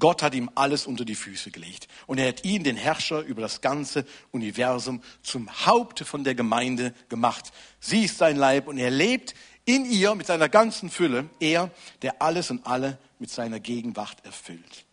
Gott 0.00 0.22
hat 0.22 0.34
ihm 0.34 0.50
alles 0.56 0.86
unter 0.86 1.04
die 1.04 1.14
Füße 1.14 1.52
gelegt. 1.52 1.86
Und 2.08 2.18
er 2.18 2.28
hat 2.28 2.44
ihn, 2.44 2.64
den 2.64 2.76
Herrscher 2.76 3.20
über 3.20 3.40
das 3.40 3.60
ganze 3.60 4.04
Universum, 4.32 5.00
zum 5.22 5.48
Haupt 5.66 6.00
von 6.00 6.24
der 6.24 6.34
Gemeinde 6.34 6.92
gemacht. 7.08 7.52
Sie 7.78 8.04
ist 8.06 8.18
sein 8.18 8.36
Leib 8.36 8.66
und 8.66 8.78
er 8.78 8.90
lebt 8.90 9.34
in 9.64 9.84
ihr 9.84 10.14
mit 10.16 10.26
seiner 10.26 10.48
ganzen 10.48 10.90
Fülle, 10.90 11.28
er, 11.38 11.70
der 12.02 12.20
alles 12.20 12.50
und 12.50 12.66
alle 12.66 12.98
mit 13.20 13.30
seiner 13.30 13.60
Gegenwart 13.60 14.24
erfüllt. 14.24 14.84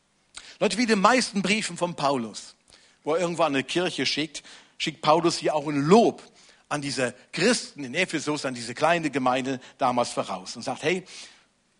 Leute, 0.59 0.77
wie 0.77 0.85
die 0.85 0.95
meisten 0.95 1.41
Briefen 1.41 1.77
von 1.77 1.95
Paulus, 1.95 2.55
wo 3.03 3.15
er 3.15 3.21
irgendwo 3.21 3.43
an 3.43 3.55
eine 3.55 3.63
Kirche 3.63 4.05
schickt, 4.05 4.43
schickt 4.77 5.01
Paulus 5.01 5.37
hier 5.37 5.55
auch 5.55 5.67
ein 5.67 5.81
Lob 5.81 6.21
an 6.69 6.81
diese 6.81 7.13
Christen 7.31 7.83
in 7.83 7.93
Ephesus, 7.93 8.45
an 8.45 8.53
diese 8.53 8.73
kleine 8.73 9.09
Gemeinde 9.09 9.59
damals 9.77 10.09
voraus 10.09 10.55
und 10.55 10.63
sagt, 10.63 10.83
hey, 10.83 11.03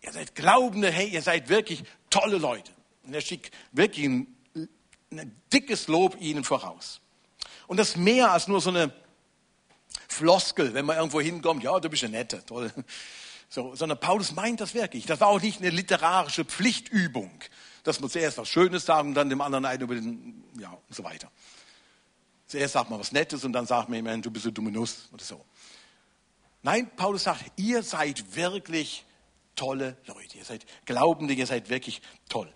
ihr 0.02 0.12
seid 0.12 0.36
Glaubende, 0.36 0.90
hey, 0.90 1.10
ihr 1.10 1.22
seid 1.22 1.50
wirklich 1.50 1.84
tolle 2.10 2.38
Leute. 2.38 2.72
Und 3.08 3.14
er 3.14 3.22
schickt 3.22 3.54
wirklich 3.72 4.06
ein, 4.06 4.28
ein 5.12 5.36
dickes 5.52 5.88
Lob 5.88 6.20
ihnen 6.20 6.44
voraus. 6.44 7.02
Und 7.68 7.78
das 7.78 7.96
mehr 7.96 8.32
als 8.32 8.48
nur 8.48 8.62
so 8.62 8.70
eine 8.70 8.94
Floskel, 10.08 10.74
wenn 10.74 10.86
man 10.86 10.98
irgendwo 10.98 11.22
hinkommt, 11.22 11.64
ja, 11.64 11.80
du 11.80 11.90
bist 11.90 12.04
ja 12.04 12.10
netter, 12.10 12.46
toll. 12.46 12.72
So, 13.50 13.76
sondern 13.76 13.98
Paulus 13.98 14.34
meint 14.34 14.60
das 14.60 14.74
wirklich. 14.74 15.06
Das 15.06 15.22
war 15.22 15.30
auch 15.30 15.42
nicht 15.42 15.62
eine 15.62 15.70
literarische 15.70 16.44
Pflichtübung, 16.44 17.32
dass 17.84 18.02
man 18.02 18.10
zuerst 18.10 18.38
was 18.38 18.50
Schönes 18.50 18.86
sagen 18.86 19.08
und 19.08 19.16
dann 19.16 19.30
dem 19.30 19.40
anderen 19.40 19.64
einen 19.64 19.84
über 19.84 19.96
den, 19.96 20.44
ja, 20.60 20.70
und 20.70 20.94
so 20.94 21.02
weiter. 21.06 21.32
Zuerst 22.46 22.74
sagt 22.74 22.90
man 22.90 23.00
was 23.00 23.14
Nettes 23.14 23.46
und 23.46 23.54
dann 23.54 23.66
sagt 23.66 23.88
man 23.88 24.06
ihm, 24.06 24.22
du 24.22 24.32
bist 24.32 24.46
ein 24.48 24.54
dumme 24.54 24.70
Nuss 24.70 25.08
oder 25.14 25.24
so. 25.24 25.46
Nein, 26.62 26.92
Paulus 26.98 27.24
sagt, 27.24 27.46
ihr 27.56 27.84
seid 27.84 28.36
wirklich 28.36 29.06
tolle 29.56 29.96
Leute. 30.08 30.38
Ihr 30.38 30.46
seid 30.46 30.66
Glaubende, 30.86 31.34
ihr 31.34 31.48
seid 31.48 31.70
wirklich 31.70 32.02
toll. 32.28 32.52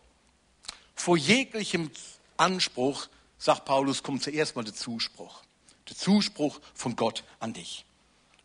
Vor 0.96 1.18
jeglichem 1.18 1.92
Anspruch, 2.38 3.08
sagt 3.38 3.66
Paulus, 3.66 4.04
kommt 4.04 4.24
zuerst 4.24 4.56
mal 4.56 4.64
der 4.64 4.74
Zuspruch. 4.76 5.42
Der 5.90 5.96
Zuspruch 5.96 6.60
von 6.74 6.96
Gott 6.96 7.24
an 7.40 7.54
dich. 7.54 7.86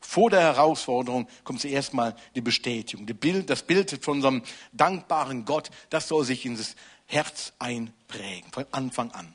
Vor 0.01 0.31
der 0.31 0.41
Herausforderung 0.41 1.29
kommt 1.43 1.61
zuerst 1.61 1.93
mal 1.93 2.15
die 2.35 2.41
Bestätigung. 2.41 3.07
Das 3.47 3.63
Bild 3.63 4.05
von 4.05 4.25
einem 4.25 4.43
dankbaren 4.73 5.45
Gott, 5.45 5.71
das 5.91 6.09
soll 6.09 6.25
sich 6.25 6.47
in 6.47 6.57
das 6.57 6.77
Herz 7.07 7.53
einprägen, 7.59 8.51
von 8.53 8.67
Anfang 8.71 9.11
an. 9.13 9.35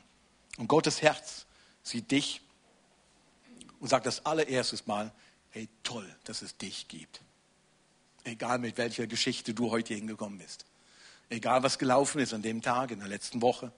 Und 0.56 0.68
Gottes 0.68 1.02
Herz 1.02 1.46
sieht 1.82 2.10
dich 2.10 2.40
und 3.80 3.88
sagt 3.88 4.06
das 4.06 4.24
allererstes 4.24 4.86
Mal, 4.86 5.12
hey, 5.50 5.68
toll, 5.82 6.08
dass 6.24 6.42
es 6.42 6.56
dich 6.56 6.88
gibt. 6.88 7.20
Egal 8.24 8.58
mit 8.58 8.78
welcher 8.78 9.06
Geschichte 9.06 9.52
du 9.54 9.70
heute 9.70 9.94
hingekommen 9.94 10.38
bist. 10.38 10.64
Egal 11.32 11.62
was 11.62 11.78
gelaufen 11.78 12.20
ist 12.20 12.34
an 12.34 12.42
dem 12.42 12.60
Tag, 12.60 12.90
in 12.90 12.98
der 12.98 13.08
letzten 13.08 13.40
Woche. 13.40 13.72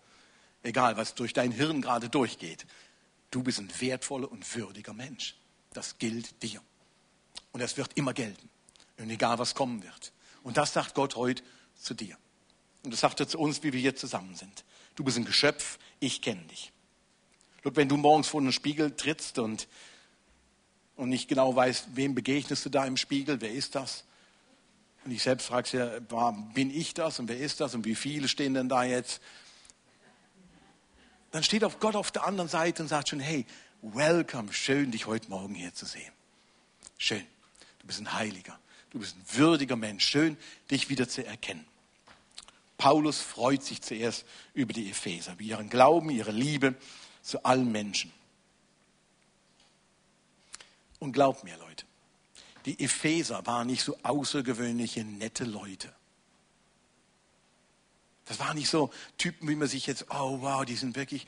Egal 0.64 0.96
was 0.96 1.14
durch 1.14 1.32
dein 1.32 1.52
Hirn 1.52 1.82
gerade 1.82 2.08
durchgeht. 2.08 2.66
Du 3.30 3.44
bist 3.44 3.60
ein 3.60 3.70
wertvoller 3.80 4.28
und 4.32 4.56
würdiger 4.56 4.92
Mensch. 4.92 5.36
Das 5.72 5.98
gilt 5.98 6.42
dir. 6.42 6.60
Und 7.52 7.60
das 7.60 7.76
wird 7.76 7.92
immer 7.94 8.12
gelten. 8.12 8.50
Und 8.98 9.08
egal, 9.08 9.38
was 9.38 9.54
kommen 9.54 9.84
wird. 9.84 10.12
Und 10.42 10.56
das 10.56 10.72
sagt 10.72 10.96
Gott 10.96 11.14
heute 11.14 11.44
zu 11.76 11.94
dir. 11.94 12.16
Und 12.82 12.92
das 12.92 12.98
sagt 12.98 13.20
er 13.20 13.28
zu 13.28 13.38
uns, 13.38 13.62
wie 13.62 13.72
wir 13.72 13.80
hier 13.80 13.94
zusammen 13.94 14.34
sind. 14.34 14.64
Du 14.96 15.04
bist 15.04 15.16
ein 15.16 15.24
Geschöpf, 15.24 15.78
ich 16.00 16.22
kenne 16.22 16.42
dich. 16.46 16.72
Look, 17.62 17.76
wenn 17.76 17.88
du 17.88 17.96
morgens 17.96 18.26
vor 18.26 18.40
einen 18.40 18.52
Spiegel 18.52 18.96
trittst 18.96 19.38
und, 19.38 19.68
und 20.96 21.08
nicht 21.08 21.28
genau 21.28 21.54
weißt, 21.54 21.90
wem 21.94 22.16
begegnest 22.16 22.64
du 22.64 22.70
da 22.70 22.84
im 22.84 22.96
Spiegel, 22.96 23.40
wer 23.40 23.52
ist 23.52 23.76
das? 23.76 24.02
Und 25.04 25.10
ich 25.10 25.22
selbst 25.22 25.46
frage 25.46 26.00
ja, 26.10 26.30
bin 26.54 26.70
ich 26.70 26.94
das 26.94 27.18
und 27.18 27.28
wer 27.28 27.38
ist 27.38 27.60
das 27.60 27.74
und 27.74 27.84
wie 27.84 27.94
viele 27.94 28.28
stehen 28.28 28.54
denn 28.54 28.68
da 28.68 28.84
jetzt? 28.84 29.20
dann 31.34 31.42
steht 31.42 31.64
auf 31.64 31.80
Gott 31.80 31.96
auf 31.96 32.12
der 32.12 32.24
anderen 32.24 32.48
Seite 32.48 32.80
und 32.80 32.88
sagt 32.88 33.08
schon, 33.08 33.18
hey, 33.18 33.44
welcome, 33.82 34.52
schön 34.52 34.92
dich 34.92 35.06
heute 35.06 35.28
Morgen 35.30 35.56
hier 35.56 35.74
zu 35.74 35.84
sehen. 35.84 36.12
Schön, 36.96 37.26
du 37.80 37.88
bist 37.88 37.98
ein 37.98 38.12
Heiliger, 38.12 38.56
du 38.90 39.00
bist 39.00 39.16
ein 39.16 39.36
würdiger 39.36 39.74
Mensch, 39.74 40.04
schön 40.04 40.36
dich 40.70 40.90
wieder 40.90 41.08
zu 41.08 41.26
erkennen. 41.26 41.66
Paulus 42.78 43.20
freut 43.20 43.64
sich 43.64 43.82
zuerst 43.82 44.24
über 44.52 44.72
die 44.72 44.88
Epheser, 44.88 45.32
über 45.32 45.42
ihren 45.42 45.68
Glauben, 45.68 46.08
ihre 46.10 46.30
Liebe 46.30 46.76
zu 47.20 47.44
allen 47.44 47.72
Menschen. 47.72 48.12
Und 51.00 51.14
glaubt 51.14 51.42
mir, 51.42 51.56
Leute, 51.56 51.84
die 52.66 52.82
Epheser 52.82 53.46
waren 53.46 53.66
nicht 53.66 53.82
so 53.82 53.96
außergewöhnliche, 54.02 55.04
nette 55.04 55.44
Leute. 55.44 55.92
Das 58.26 58.38
waren 58.38 58.56
nicht 58.56 58.70
so 58.70 58.90
Typen, 59.18 59.48
wie 59.48 59.56
man 59.56 59.68
sich 59.68 59.86
jetzt, 59.86 60.06
oh 60.10 60.40
wow, 60.40 60.64
die 60.64 60.76
sind 60.76 60.96
wirklich 60.96 61.26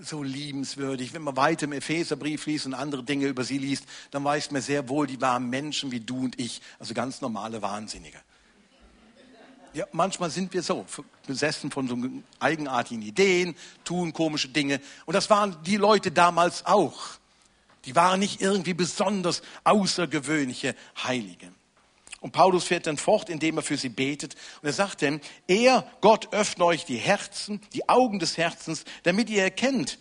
so 0.00 0.22
liebenswürdig. 0.22 1.12
Wenn 1.12 1.22
man 1.22 1.36
weiter 1.36 1.64
im 1.64 1.72
Epheserbrief 1.72 2.46
liest 2.46 2.66
und 2.66 2.74
andere 2.74 3.02
Dinge 3.02 3.26
über 3.26 3.44
sie 3.44 3.58
liest, 3.58 3.84
dann 4.10 4.24
weiß 4.24 4.50
man 4.50 4.62
sehr 4.62 4.88
wohl, 4.88 5.06
die 5.06 5.20
waren 5.20 5.50
Menschen 5.50 5.90
wie 5.90 6.00
du 6.00 6.20
und 6.20 6.40
ich, 6.40 6.62
also 6.78 6.94
ganz 6.94 7.20
normale 7.20 7.60
Wahnsinnige. 7.60 8.18
Ja, 9.74 9.86
manchmal 9.92 10.30
sind 10.30 10.52
wir 10.52 10.62
so, 10.62 10.84
besessen 11.26 11.70
von 11.70 11.88
so 11.88 11.96
eigenartigen 12.38 13.02
Ideen, 13.02 13.54
tun 13.84 14.12
komische 14.12 14.48
Dinge. 14.48 14.80
Und 15.06 15.14
das 15.14 15.30
waren 15.30 15.56
die 15.64 15.76
Leute 15.76 16.10
damals 16.10 16.66
auch. 16.66 16.98
Die 17.84 17.96
waren 17.96 18.20
nicht 18.20 18.40
irgendwie 18.40 18.74
besonders 18.74 19.42
außergewöhnliche 19.64 20.74
Heilige. 21.02 21.52
Und 22.20 22.30
Paulus 22.30 22.64
fährt 22.64 22.86
dann 22.86 22.96
fort, 22.96 23.28
indem 23.28 23.56
er 23.56 23.62
für 23.62 23.76
sie 23.76 23.88
betet. 23.88 24.36
Und 24.62 24.68
er 24.68 24.72
sagt 24.72 25.02
dann, 25.02 25.20
er, 25.48 25.84
Gott, 26.00 26.32
öffne 26.32 26.64
euch 26.64 26.84
die 26.84 26.96
Herzen, 26.96 27.60
die 27.72 27.88
Augen 27.88 28.20
des 28.20 28.38
Herzens, 28.38 28.84
damit 29.02 29.28
ihr 29.28 29.42
erkennt, 29.42 29.98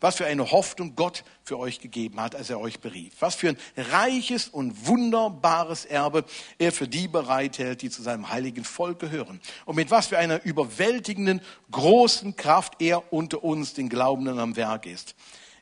was 0.00 0.16
für 0.16 0.26
eine 0.26 0.50
Hoffnung 0.52 0.94
Gott 0.94 1.24
für 1.42 1.58
euch 1.58 1.80
gegeben 1.80 2.20
hat, 2.20 2.36
als 2.36 2.50
er 2.50 2.60
euch 2.60 2.78
berief. 2.78 3.14
Was 3.20 3.34
für 3.34 3.48
ein 3.48 3.56
reiches 3.76 4.48
und 4.48 4.86
wunderbares 4.86 5.84
Erbe 5.84 6.24
er 6.58 6.72
für 6.72 6.86
die 6.86 7.08
bereithält, 7.08 7.82
die 7.82 7.90
zu 7.90 8.02
seinem 8.02 8.28
heiligen 8.28 8.64
Volk 8.64 9.00
gehören. 9.00 9.40
Und 9.64 9.76
mit 9.76 9.90
was 9.90 10.08
für 10.08 10.18
einer 10.18 10.44
überwältigenden, 10.44 11.40
großen 11.70 12.36
Kraft 12.36 12.74
er 12.80 13.12
unter 13.12 13.42
uns, 13.42 13.72
den 13.72 13.88
Glaubenden, 13.88 14.38
am 14.38 14.56
Werk 14.56 14.86
ist. 14.86 15.16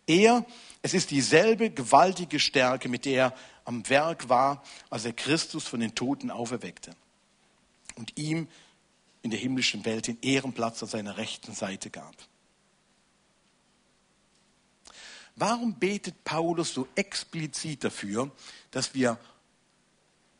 Er, 0.06 0.44
es 0.82 0.94
ist 0.94 1.12
dieselbe 1.12 1.70
gewaltige 1.70 2.40
Stärke, 2.40 2.88
mit 2.88 3.04
der 3.04 3.16
er 3.16 3.34
am 3.64 3.88
Werk 3.88 4.28
war, 4.28 4.64
als 4.90 5.04
er 5.04 5.12
Christus 5.12 5.66
von 5.66 5.78
den 5.78 5.94
Toten 5.94 6.30
auferweckte 6.30 6.90
und 7.94 8.18
ihm 8.18 8.48
in 9.22 9.30
der 9.30 9.38
himmlischen 9.38 9.84
Welt 9.84 10.08
den 10.08 10.18
Ehrenplatz 10.20 10.82
an 10.82 10.88
seiner 10.88 11.16
rechten 11.16 11.54
Seite 11.54 11.90
gab. 11.90 12.16
Warum 15.36 15.78
betet 15.78 16.24
Paulus 16.24 16.74
so 16.74 16.88
explizit 16.96 17.84
dafür, 17.84 18.30
dass 18.72 18.94
wir 18.94 19.18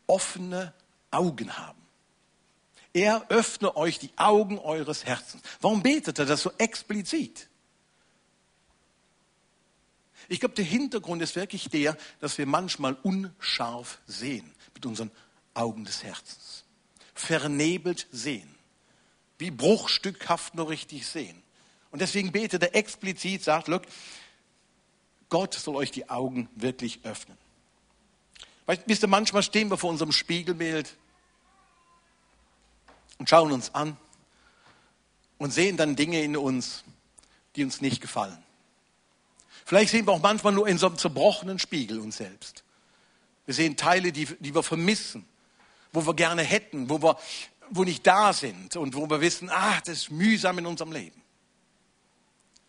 offene 0.08 0.74
Augen 1.12 1.56
haben? 1.56 1.80
Er 2.92 3.30
öffne 3.30 3.74
euch 3.76 4.00
die 4.00 4.10
Augen 4.16 4.58
eures 4.58 5.06
Herzens. 5.06 5.42
Warum 5.60 5.82
betet 5.82 6.18
er 6.18 6.26
das 6.26 6.42
so 6.42 6.52
explizit? 6.58 7.48
Ich 10.32 10.40
glaube, 10.40 10.54
der 10.54 10.64
Hintergrund 10.64 11.20
ist 11.20 11.36
wirklich 11.36 11.68
der, 11.68 11.94
dass 12.20 12.38
wir 12.38 12.46
manchmal 12.46 12.94
unscharf 13.02 13.98
sehen 14.06 14.50
mit 14.72 14.86
unseren 14.86 15.10
Augen 15.52 15.84
des 15.84 16.02
Herzens. 16.02 16.64
Vernebelt 17.12 18.06
sehen. 18.10 18.48
Wie 19.36 19.50
bruchstückhaft 19.50 20.54
nur 20.54 20.70
richtig 20.70 21.06
sehen. 21.06 21.42
Und 21.90 22.00
deswegen 22.00 22.32
betet 22.32 22.62
er 22.62 22.74
explizit, 22.74 23.44
sagt, 23.44 23.68
look, 23.68 23.82
Gott 25.28 25.52
soll 25.52 25.76
euch 25.76 25.90
die 25.90 26.08
Augen 26.08 26.48
wirklich 26.54 27.00
öffnen. 27.04 27.36
Weißt, 28.64 28.84
wisst 28.86 29.04
ihr, 29.04 29.08
manchmal 29.08 29.42
stehen 29.42 29.68
wir 29.68 29.76
vor 29.76 29.90
unserem 29.90 30.12
Spiegelbild 30.12 30.96
und 33.18 33.28
schauen 33.28 33.52
uns 33.52 33.74
an 33.74 33.98
und 35.36 35.52
sehen 35.52 35.76
dann 35.76 35.94
Dinge 35.94 36.22
in 36.22 36.38
uns, 36.38 36.84
die 37.54 37.64
uns 37.64 37.82
nicht 37.82 38.00
gefallen. 38.00 38.42
Vielleicht 39.64 39.92
sehen 39.92 40.06
wir 40.06 40.12
auch 40.12 40.22
manchmal 40.22 40.52
nur 40.52 40.68
in 40.68 40.78
so 40.78 40.86
einem 40.86 40.98
zerbrochenen 40.98 41.58
Spiegel 41.58 42.00
uns 42.00 42.16
selbst. 42.16 42.64
Wir 43.46 43.54
sehen 43.54 43.76
Teile, 43.76 44.12
die, 44.12 44.26
die 44.38 44.54
wir 44.54 44.62
vermissen, 44.62 45.24
wo 45.92 46.06
wir 46.06 46.14
gerne 46.14 46.42
hätten, 46.42 46.88
wo 46.88 47.02
wir 47.02 47.16
wo 47.74 47.84
nicht 47.84 48.06
da 48.06 48.32
sind 48.32 48.76
und 48.76 48.94
wo 48.94 49.08
wir 49.08 49.20
wissen, 49.22 49.48
ah, 49.50 49.80
das 49.80 49.98
ist 49.98 50.10
mühsam 50.10 50.58
in 50.58 50.66
unserem 50.66 50.92
Leben. 50.92 51.20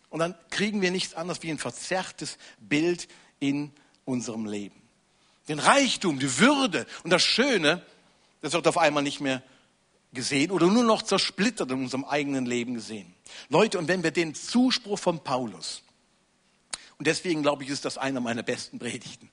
Und 0.08 0.20
dann 0.20 0.34
kriegen 0.48 0.80
wir 0.80 0.90
nichts 0.90 1.14
anderes 1.14 1.42
wie 1.42 1.50
ein 1.50 1.58
verzerrtes 1.58 2.38
Bild 2.58 3.08
in 3.38 3.72
unserem 4.06 4.46
Leben. 4.46 4.80
Den 5.48 5.58
Reichtum, 5.58 6.18
die 6.18 6.38
Würde 6.38 6.86
und 7.02 7.10
das 7.10 7.22
Schöne, 7.22 7.84
das 8.40 8.54
wird 8.54 8.66
auf 8.66 8.78
einmal 8.78 9.02
nicht 9.02 9.20
mehr 9.20 9.42
gesehen 10.14 10.50
oder 10.50 10.68
nur 10.68 10.84
noch 10.84 11.02
zersplittert 11.02 11.70
in 11.70 11.80
unserem 11.80 12.04
eigenen 12.04 12.46
Leben 12.46 12.74
gesehen. 12.74 13.12
Leute, 13.50 13.78
und 13.78 13.88
wenn 13.88 14.02
wir 14.02 14.10
den 14.10 14.34
Zuspruch 14.34 14.98
von 14.98 15.22
Paulus, 15.22 15.82
und 17.04 17.06
deswegen 17.06 17.42
glaube 17.42 17.64
ich, 17.64 17.70
ist 17.70 17.84
das 17.84 17.98
einer 17.98 18.20
meiner 18.20 18.42
besten 18.42 18.78
Predigten, 18.78 19.30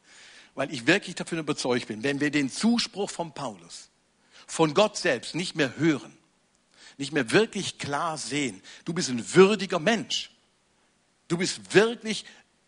weil 0.56 0.74
ich 0.74 0.88
wirklich 0.88 1.16
davon 1.16 1.40
überzeugt 1.40 1.88
bin, 1.88 2.04
wenn 2.04 2.20
wir 2.20 2.32
den 2.32 2.52
Zuspruch 2.52 3.10
von 3.10 3.34
Paulus 3.34 3.90
von 4.46 4.74
Gott 4.74 4.98
selbst 4.98 5.36
nicht 5.36 5.56
mehr 5.56 5.78
hören, 5.78 6.18
nicht 6.98 7.14
mehr 7.14 7.32
wirklich 7.32 7.78
klar 7.78 8.18
sehen, 8.18 8.62
du 8.86 8.94
bist 8.94 9.10
ein 9.10 9.36
würdiger 9.36 9.80
Mensch, 9.80 10.32
Du 11.32 11.38
bist 11.38 11.74
wirklich 11.74 12.26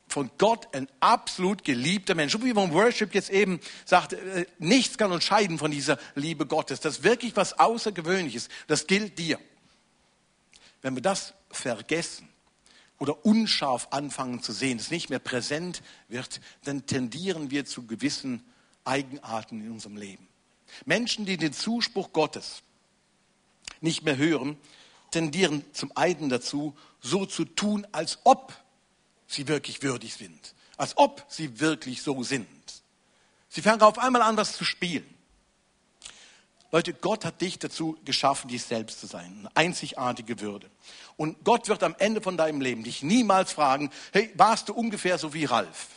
von 0.08 0.32
Gott 0.38 0.74
ein 0.74 0.88
absolut 1.02 1.66
geliebter 1.66 2.16
Mensch. 2.16 2.34
Und 2.34 2.46
wie 2.46 2.54
man 2.54 2.72
Worship 2.72 3.14
jetzt 3.14 3.30
eben 3.30 3.60
sagt, 3.84 4.14
äh, 4.14 4.46
nichts 4.58 4.98
kann 4.98 5.12
uns 5.12 5.26
scheiden 5.26 5.58
von 5.60 5.70
dieser 5.70 6.00
Liebe 6.16 6.46
Gottes. 6.46 6.80
Das 6.80 7.00
ist 7.00 7.04
wirklich 7.04 7.36
was 7.36 7.60
Außergewöhnliches. 7.60 8.48
Das 8.68 8.88
gilt 8.88 9.20
dir. 9.20 9.38
Wenn 10.82 10.96
wir 10.96 11.02
das 11.02 11.34
vergessen 11.52 12.30
oder 13.04 13.26
unscharf 13.26 13.90
anfangen 13.92 14.42
zu 14.42 14.54
sehen, 14.54 14.80
es 14.80 14.90
nicht 14.90 15.10
mehr 15.10 15.20
präsent 15.20 15.82
wird, 16.08 16.40
dann 16.64 16.86
tendieren 16.86 17.52
wir 17.52 17.66
zu 17.66 17.86
gewissen 17.86 18.42
Eigenarten 18.86 19.60
in 19.60 19.74
unserem 19.74 19.98
Leben. 19.98 20.26
Menschen, 20.86 21.26
die 21.26 21.36
den 21.36 21.52
Zuspruch 21.52 22.14
Gottes 22.14 22.64
nicht 23.82 24.04
mehr 24.04 24.16
hören, 24.16 24.56
tendieren 25.12 25.66
zum 25.74 25.92
einen 25.98 26.30
dazu, 26.30 26.78
so 27.02 27.26
zu 27.26 27.44
tun, 27.44 27.86
als 27.92 28.20
ob 28.24 28.54
sie 29.28 29.50
wirklich 29.50 29.84
würdig 29.84 30.14
sind. 30.14 30.56
Als 30.78 30.98
ob 30.98 31.26
sie 31.28 31.60
wirklich 31.60 32.04
so 32.04 32.24
sind. 32.24 32.48
Sie 33.50 33.62
fangen 33.62 33.82
auf 33.82 34.00
einmal 34.00 34.22
an, 34.22 34.38
was 34.38 34.56
zu 34.56 34.64
spielen. 34.64 35.13
Leute, 36.74 36.92
Gott 36.92 37.24
hat 37.24 37.40
dich 37.40 37.60
dazu 37.60 38.00
geschaffen, 38.04 38.48
dich 38.48 38.64
selbst 38.64 39.00
zu 39.00 39.06
sein. 39.06 39.32
Eine 39.42 39.56
einzigartige 39.56 40.40
Würde. 40.42 40.72
Und 41.18 41.44
Gott 41.44 41.70
wird 41.70 41.84
am 41.84 41.96
Ende 42.00 42.20
von 42.20 42.36
deinem 42.36 42.62
Leben 42.62 42.84
dich 42.84 43.04
niemals 43.04 43.54
fragen, 43.54 43.92
hey, 44.12 44.32
warst 44.34 44.70
du 44.70 44.74
ungefähr 44.74 45.20
so 45.20 45.36
wie 45.36 45.46
Ralf, 45.46 45.90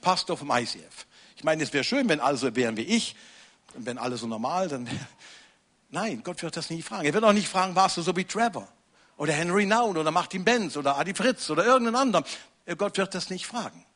Pastor 0.00 0.36
vom 0.36 0.50
ICF? 0.50 1.06
Ich 1.36 1.44
meine, 1.44 1.62
es 1.62 1.72
wäre 1.72 1.84
schön, 1.84 2.08
wenn 2.08 2.18
alle 2.18 2.36
so 2.36 2.56
wären 2.56 2.76
wie 2.76 2.82
ich, 2.82 3.14
wenn 3.74 3.98
alle 3.98 4.16
so 4.16 4.26
normal, 4.26 4.66
dann 4.66 4.88
Nein, 5.90 6.22
Gott 6.24 6.42
wird 6.42 6.56
das 6.56 6.70
nie 6.70 6.82
fragen. 6.82 7.04
Er 7.04 7.14
wird 7.14 7.22
auch 7.22 7.32
nicht 7.32 7.48
fragen, 7.48 7.76
warst 7.76 7.96
du 7.96 8.02
so 8.02 8.16
wie 8.16 8.24
Trevor 8.24 8.66
oder 9.16 9.32
Henry 9.32 9.64
Naun 9.64 9.96
oder 9.96 10.10
Martin 10.10 10.44
Benz 10.44 10.76
oder 10.76 10.98
Adi 10.98 11.14
Fritz 11.14 11.48
oder 11.50 11.64
irgendein 11.64 11.94
anderer. 11.94 12.24
Gott 12.76 12.98
wird 12.98 13.14
das 13.14 13.30
nicht 13.30 13.46
fragen. 13.46 13.86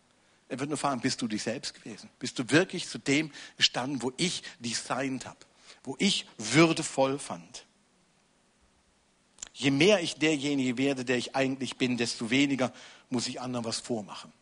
Er 0.48 0.60
wird 0.60 0.68
nur 0.68 0.78
fragen, 0.78 1.00
bist 1.00 1.20
du 1.22 1.26
dich 1.26 1.42
selbst 1.42 1.74
gewesen? 1.74 2.08
Bist 2.20 2.38
du 2.38 2.48
wirklich 2.50 2.88
zu 2.88 2.98
dem 2.98 3.32
gestanden, 3.56 4.00
wo 4.00 4.12
ich 4.16 4.44
designt 4.60 5.26
habe, 5.26 5.38
wo 5.84 5.94
ich 5.98 6.26
würdevoll 6.38 7.18
fand? 7.18 7.66
Je 9.52 9.70
mehr 9.70 10.00
ich 10.00 10.16
derjenige 10.16 10.76
werde, 10.78 11.04
der 11.04 11.16
ich 11.16 11.36
eigentlich 11.36 11.76
bin, 11.76 11.96
desto 11.96 12.30
weniger 12.30 12.72
muss 13.08 13.28
ich 13.28 13.40
anderen 13.40 13.64
was 13.64 13.78
vormachen. 13.78 14.32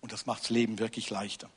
Und 0.00 0.12
das 0.12 0.26
macht 0.26 0.42
das 0.42 0.50
Leben 0.50 0.78
wirklich 0.78 1.10
leichter. 1.10 1.50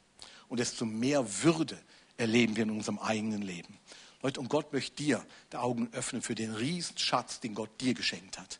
Und 0.47 0.59
desto 0.59 0.85
mehr 0.85 1.43
Würde 1.43 1.79
erleben 2.17 2.55
wir 2.55 2.63
in 2.63 2.71
unserem 2.71 2.97
eigenen 2.97 3.43
Leben. 3.43 3.77
Leute, 4.23 4.39
und 4.39 4.49
Gott 4.49 4.73
möchte 4.73 4.95
dir 4.95 5.25
die 5.51 5.57
Augen 5.57 5.89
öffnen 5.93 6.21
für 6.21 6.35
den 6.35 6.55
Riesenschatz, 6.55 7.39
den 7.39 7.53
Gott 7.53 7.69
dir 7.79 7.93
geschenkt 7.93 8.39
hat. 8.39 8.59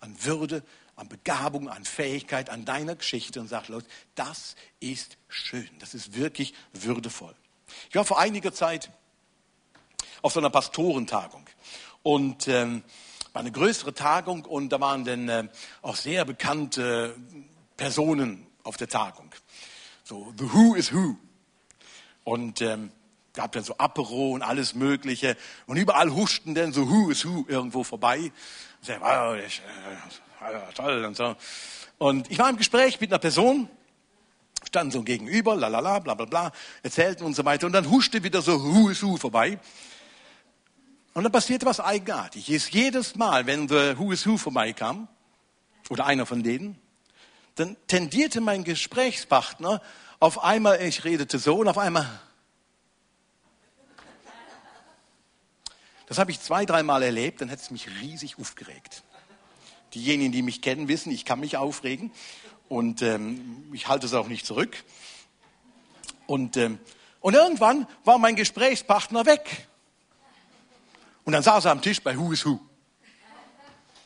An 0.00 0.14
Würde, 0.24 0.62
an 0.94 1.08
Begabung, 1.08 1.68
an 1.68 1.84
Fähigkeit, 1.84 2.50
an 2.50 2.64
deiner 2.64 2.94
Geschichte 2.94 3.40
und 3.40 3.48
sagt, 3.48 3.68
Leute, 3.68 3.88
das 4.14 4.54
ist 4.78 5.18
schön, 5.28 5.68
das 5.80 5.94
ist 5.94 6.14
wirklich 6.14 6.54
würdevoll. 6.72 7.34
Ich 7.88 7.94
war 7.94 8.04
vor 8.04 8.18
einiger 8.18 8.52
Zeit 8.52 8.90
auf 10.22 10.32
so 10.32 10.40
einer 10.40 10.50
Pastorentagung 10.50 11.44
und 12.02 12.48
ähm, 12.48 12.82
war 13.32 13.40
eine 13.40 13.52
größere 13.52 13.94
Tagung 13.94 14.44
und 14.44 14.70
da 14.70 14.80
waren 14.80 15.04
dann 15.04 15.28
äh, 15.28 15.48
auch 15.82 15.96
sehr 15.96 16.24
bekannte 16.24 17.14
Personen 17.76 18.46
auf 18.64 18.76
der 18.76 18.88
Tagung. 18.88 19.30
So, 20.04 20.32
the 20.38 20.52
who 20.52 20.74
is 20.74 20.92
who. 20.92 21.16
Und 22.24 22.60
ähm, 22.60 22.90
gab 23.34 23.52
dann 23.52 23.62
so 23.62 23.76
Apero 23.78 24.32
und 24.32 24.42
alles 24.42 24.74
Mögliche. 24.74 25.36
Und 25.66 25.76
überall 25.76 26.12
huschten 26.12 26.54
dann 26.54 26.72
so 26.72 26.90
Who 26.90 27.10
is 27.10 27.24
Who 27.24 27.44
irgendwo 27.46 27.84
vorbei. 27.84 28.18
Und, 28.18 28.88
ich, 28.88 29.00
wow, 29.00 29.36
ich, 29.36 29.62
äh, 30.40 30.72
toll 30.74 31.04
und 31.04 31.16
so. 31.16 31.36
Und 31.98 32.30
ich 32.30 32.38
war 32.38 32.50
im 32.50 32.56
Gespräch 32.56 33.00
mit 33.00 33.10
einer 33.10 33.18
Person, 33.18 33.68
standen 34.66 34.90
so 34.90 35.02
gegenüber, 35.02 35.56
lalala, 35.56 35.98
bla 36.00 36.14
bla 36.14 36.26
bla, 36.26 36.52
erzählten 36.82 37.24
und 37.24 37.34
so 37.34 37.44
weiter. 37.44 37.66
Und 37.66 37.72
dann 37.72 37.90
huschte 37.90 38.22
wieder 38.22 38.42
so 38.42 38.88
is 38.88 39.02
Who 39.02 39.16
vorbei. 39.16 39.58
Und 41.14 41.24
dann 41.24 41.32
passierte 41.32 41.66
was 41.66 41.80
Eigenartiges. 41.80 42.70
Jedes 42.70 43.16
Mal, 43.16 43.46
wenn 43.46 43.66
der 43.66 43.98
is 43.98 44.26
Who 44.26 44.36
vorbeikam, 44.36 45.08
oder 45.90 46.06
einer 46.06 46.26
von 46.26 46.42
denen, 46.42 46.78
dann 47.54 47.76
tendierte 47.86 48.40
mein 48.40 48.64
Gesprächspartner 48.64 49.82
auf 50.20 50.42
einmal, 50.42 50.80
ich 50.82 51.04
redete 51.04 51.38
so 51.38 51.56
und 51.56 51.68
auf 51.68 51.78
einmal. 51.78 52.06
Das 56.06 56.18
habe 56.18 56.30
ich 56.30 56.40
zwei, 56.40 56.64
dreimal 56.64 57.02
erlebt, 57.02 57.40
dann 57.40 57.48
hätte 57.48 57.62
es 57.62 57.70
mich 57.70 57.88
riesig 58.00 58.38
aufgeregt. 58.38 59.02
Diejenigen, 59.94 60.32
die 60.32 60.42
mich 60.42 60.62
kennen, 60.62 60.88
wissen, 60.88 61.10
ich 61.10 61.24
kann 61.24 61.40
mich 61.40 61.56
aufregen 61.56 62.12
und 62.68 63.02
ähm, 63.02 63.70
ich 63.72 63.88
halte 63.88 64.06
es 64.06 64.14
auch 64.14 64.28
nicht 64.28 64.46
zurück. 64.46 64.84
Und, 66.26 66.56
ähm, 66.56 66.78
und 67.20 67.34
irgendwann 67.34 67.86
war 68.04 68.18
mein 68.18 68.36
Gesprächspartner 68.36 69.26
weg. 69.26 69.66
Und 71.24 71.32
dann 71.32 71.42
saß 71.42 71.64
er 71.66 71.72
am 71.72 71.82
Tisch 71.82 72.02
bei 72.02 72.16
Who 72.18 72.32
is 72.32 72.44
Who. 72.44 72.60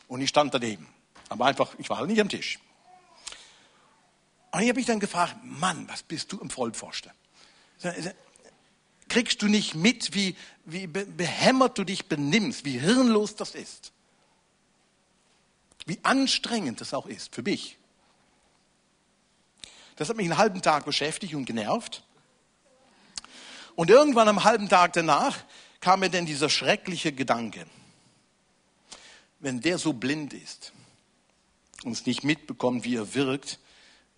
Und 0.07 0.21
ich 0.21 0.29
stand 0.29 0.53
daneben. 0.53 0.87
Aber 1.29 1.45
einfach, 1.45 1.73
ich 1.77 1.89
war 1.89 1.97
halt 1.97 2.09
nicht 2.09 2.21
am 2.21 2.29
Tisch. 2.29 2.59
Und 4.51 4.61
ich 4.61 4.69
habe 4.69 4.77
mich 4.77 4.85
dann 4.85 4.99
gefragt, 4.99 5.35
Mann, 5.43 5.87
was 5.89 6.03
bist 6.03 6.31
du 6.31 6.39
im 6.39 6.49
Vollpfosten? 6.49 7.11
Kriegst 9.09 9.41
du 9.41 9.47
nicht 9.47 9.75
mit, 9.75 10.13
wie, 10.13 10.35
wie 10.65 10.87
behämmert 10.87 11.77
du 11.77 11.83
dich 11.83 12.07
benimmst, 12.07 12.63
wie 12.63 12.79
hirnlos 12.79 13.35
das 13.35 13.55
ist? 13.55 13.91
Wie 15.85 15.99
anstrengend 16.03 16.81
das 16.81 16.93
auch 16.93 17.07
ist 17.07 17.33
für 17.33 17.41
mich. 17.41 17.77
Das 19.95 20.09
hat 20.09 20.17
mich 20.17 20.25
einen 20.25 20.37
halben 20.37 20.61
Tag 20.61 20.85
beschäftigt 20.85 21.33
und 21.35 21.45
genervt. 21.45 22.03
Und 23.75 23.89
irgendwann 23.89 24.27
am 24.27 24.43
halben 24.43 24.69
Tag 24.69 24.93
danach 24.93 25.37
kam 25.79 25.99
mir 25.99 26.09
denn 26.09 26.25
dieser 26.25 26.49
schreckliche 26.49 27.11
Gedanke, 27.11 27.65
wenn 29.39 29.61
der 29.61 29.77
so 29.77 29.93
blind 29.93 30.33
ist 30.33 30.71
und 31.83 31.91
es 31.91 32.05
nicht 32.05 32.23
mitbekommt, 32.23 32.85
wie 32.85 32.95
er 32.95 33.13
wirkt, 33.15 33.59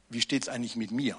wie 0.10 0.22
steht 0.22 0.44
es 0.44 0.50
eigentlich 0.50 0.76
mit 0.76 0.92
mir? 0.92 1.18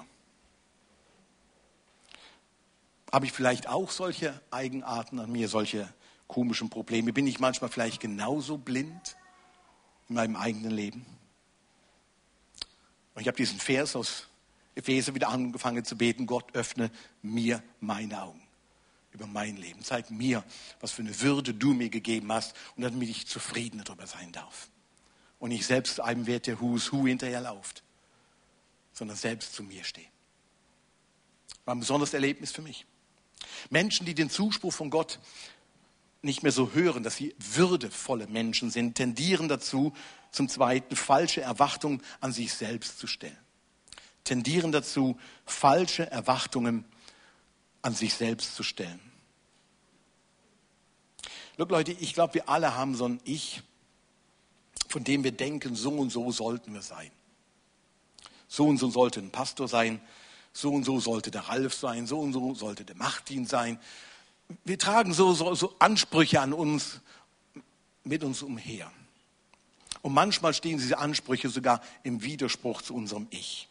Habe 3.11 3.25
ich 3.25 3.31
vielleicht 3.31 3.67
auch 3.67 3.91
solche 3.91 4.39
Eigenarten 4.51 5.19
an 5.19 5.31
mir, 5.31 5.49
solche 5.49 5.91
komischen 6.27 6.69
Probleme? 6.69 7.13
Bin 7.13 7.27
ich 7.27 7.39
manchmal 7.39 7.69
vielleicht 7.69 7.99
genauso 7.99 8.57
blind 8.57 9.17
in 10.09 10.15
meinem 10.15 10.35
eigenen 10.35 10.71
Leben? 10.71 11.05
Und 13.15 13.21
ich 13.21 13.27
habe 13.27 13.37
diesen 13.37 13.59
Vers 13.59 13.95
aus 13.95 14.26
Epheser 14.77 15.15
wieder 15.15 15.29
angefangen 15.29 15.83
zu 15.83 15.97
beten, 15.97 16.25
Gott 16.25 16.55
öffne 16.55 16.91
mir 17.21 17.63
meine 17.79 18.21
Augen 18.21 18.41
über 19.11 19.25
mein 19.25 19.57
Leben. 19.57 19.83
Zeig 19.83 20.11
mir, 20.11 20.43
was 20.79 20.91
für 20.91 21.01
eine 21.01 21.19
Würde 21.21 21.53
du 21.53 21.73
mir 21.73 21.89
gegeben 21.89 22.31
hast 22.31 22.55
und 22.75 22.83
damit 22.83 23.09
ich 23.09 23.27
zufrieden 23.27 23.81
darüber 23.83 24.05
sein 24.05 24.31
darf. 24.31 24.69
Und 25.39 25.49
nicht 25.49 25.65
selbst 25.65 25.99
einem 25.99 26.27
Wert 26.27 26.47
der 26.47 26.61
Who's 26.61 26.91
Who 26.91 27.07
hinterherlauft, 27.07 27.83
sondern 28.93 29.17
selbst 29.17 29.53
zu 29.53 29.63
mir 29.63 29.83
stehe. 29.83 30.07
War 31.65 31.75
ein 31.75 31.79
besonderes 31.79 32.13
Erlebnis 32.13 32.51
für 32.51 32.61
mich. 32.61 32.85
Menschen, 33.69 34.05
die 34.05 34.15
den 34.15 34.29
Zuspruch 34.29 34.73
von 34.73 34.89
Gott 34.89 35.19
nicht 36.21 36.43
mehr 36.43 36.51
so 36.51 36.73
hören, 36.73 37.03
dass 37.03 37.15
sie 37.15 37.35
würdevolle 37.37 38.27
Menschen 38.27 38.69
sind, 38.69 38.95
tendieren 38.95 39.47
dazu, 39.47 39.93
zum 40.31 40.49
Zweiten 40.49 40.95
falsche 40.95 41.41
Erwartungen 41.41 42.01
an 42.19 42.33
sich 42.33 42.53
selbst 42.53 42.99
zu 42.99 43.07
stellen. 43.07 43.37
Tendieren 44.27 44.73
dazu, 44.73 45.17
falsche 45.45 46.11
Erwartungen 46.11 46.83
an 47.81 47.93
sich 47.93 48.13
selbst 48.13 48.55
zu 48.55 48.63
stellen. 48.63 48.99
Look, 51.55 51.71
Leute, 51.71 51.93
ich 51.93 52.13
glaube, 52.13 52.33
wir 52.33 52.49
alle 52.49 52.75
haben 52.75 52.93
so 52.95 53.07
ein 53.07 53.21
Ich, 53.23 53.61
von 54.89 55.05
dem 55.05 55.23
wir 55.23 55.31
denken, 55.31 55.75
so 55.75 55.91
und 55.91 56.11
so 56.11 56.29
sollten 56.31 56.73
wir 56.73 56.81
sein. 56.81 57.09
So 58.49 58.67
und 58.67 58.77
so 58.77 58.89
sollte 58.89 59.21
ein 59.21 59.31
Pastor 59.31 59.69
sein, 59.69 60.01
so 60.51 60.73
und 60.73 60.83
so 60.83 60.99
sollte 60.99 61.31
der 61.31 61.47
Ralf 61.47 61.73
sein, 61.73 62.05
so 62.05 62.19
und 62.19 62.33
so 62.33 62.53
sollte 62.53 62.83
der 62.83 62.97
Martin 62.97 63.45
sein. 63.45 63.79
Wir 64.65 64.77
tragen 64.77 65.13
so, 65.13 65.33
so, 65.33 65.55
so 65.55 65.73
Ansprüche 65.79 66.41
an 66.41 66.51
uns, 66.51 66.99
mit 68.03 68.23
uns 68.25 68.41
umher. 68.41 68.91
Und 70.01 70.13
manchmal 70.13 70.53
stehen 70.53 70.77
diese 70.77 70.97
Ansprüche 70.97 71.47
sogar 71.47 71.81
im 72.03 72.23
Widerspruch 72.23 72.81
zu 72.81 72.93
unserem 72.93 73.27
Ich. 73.29 73.69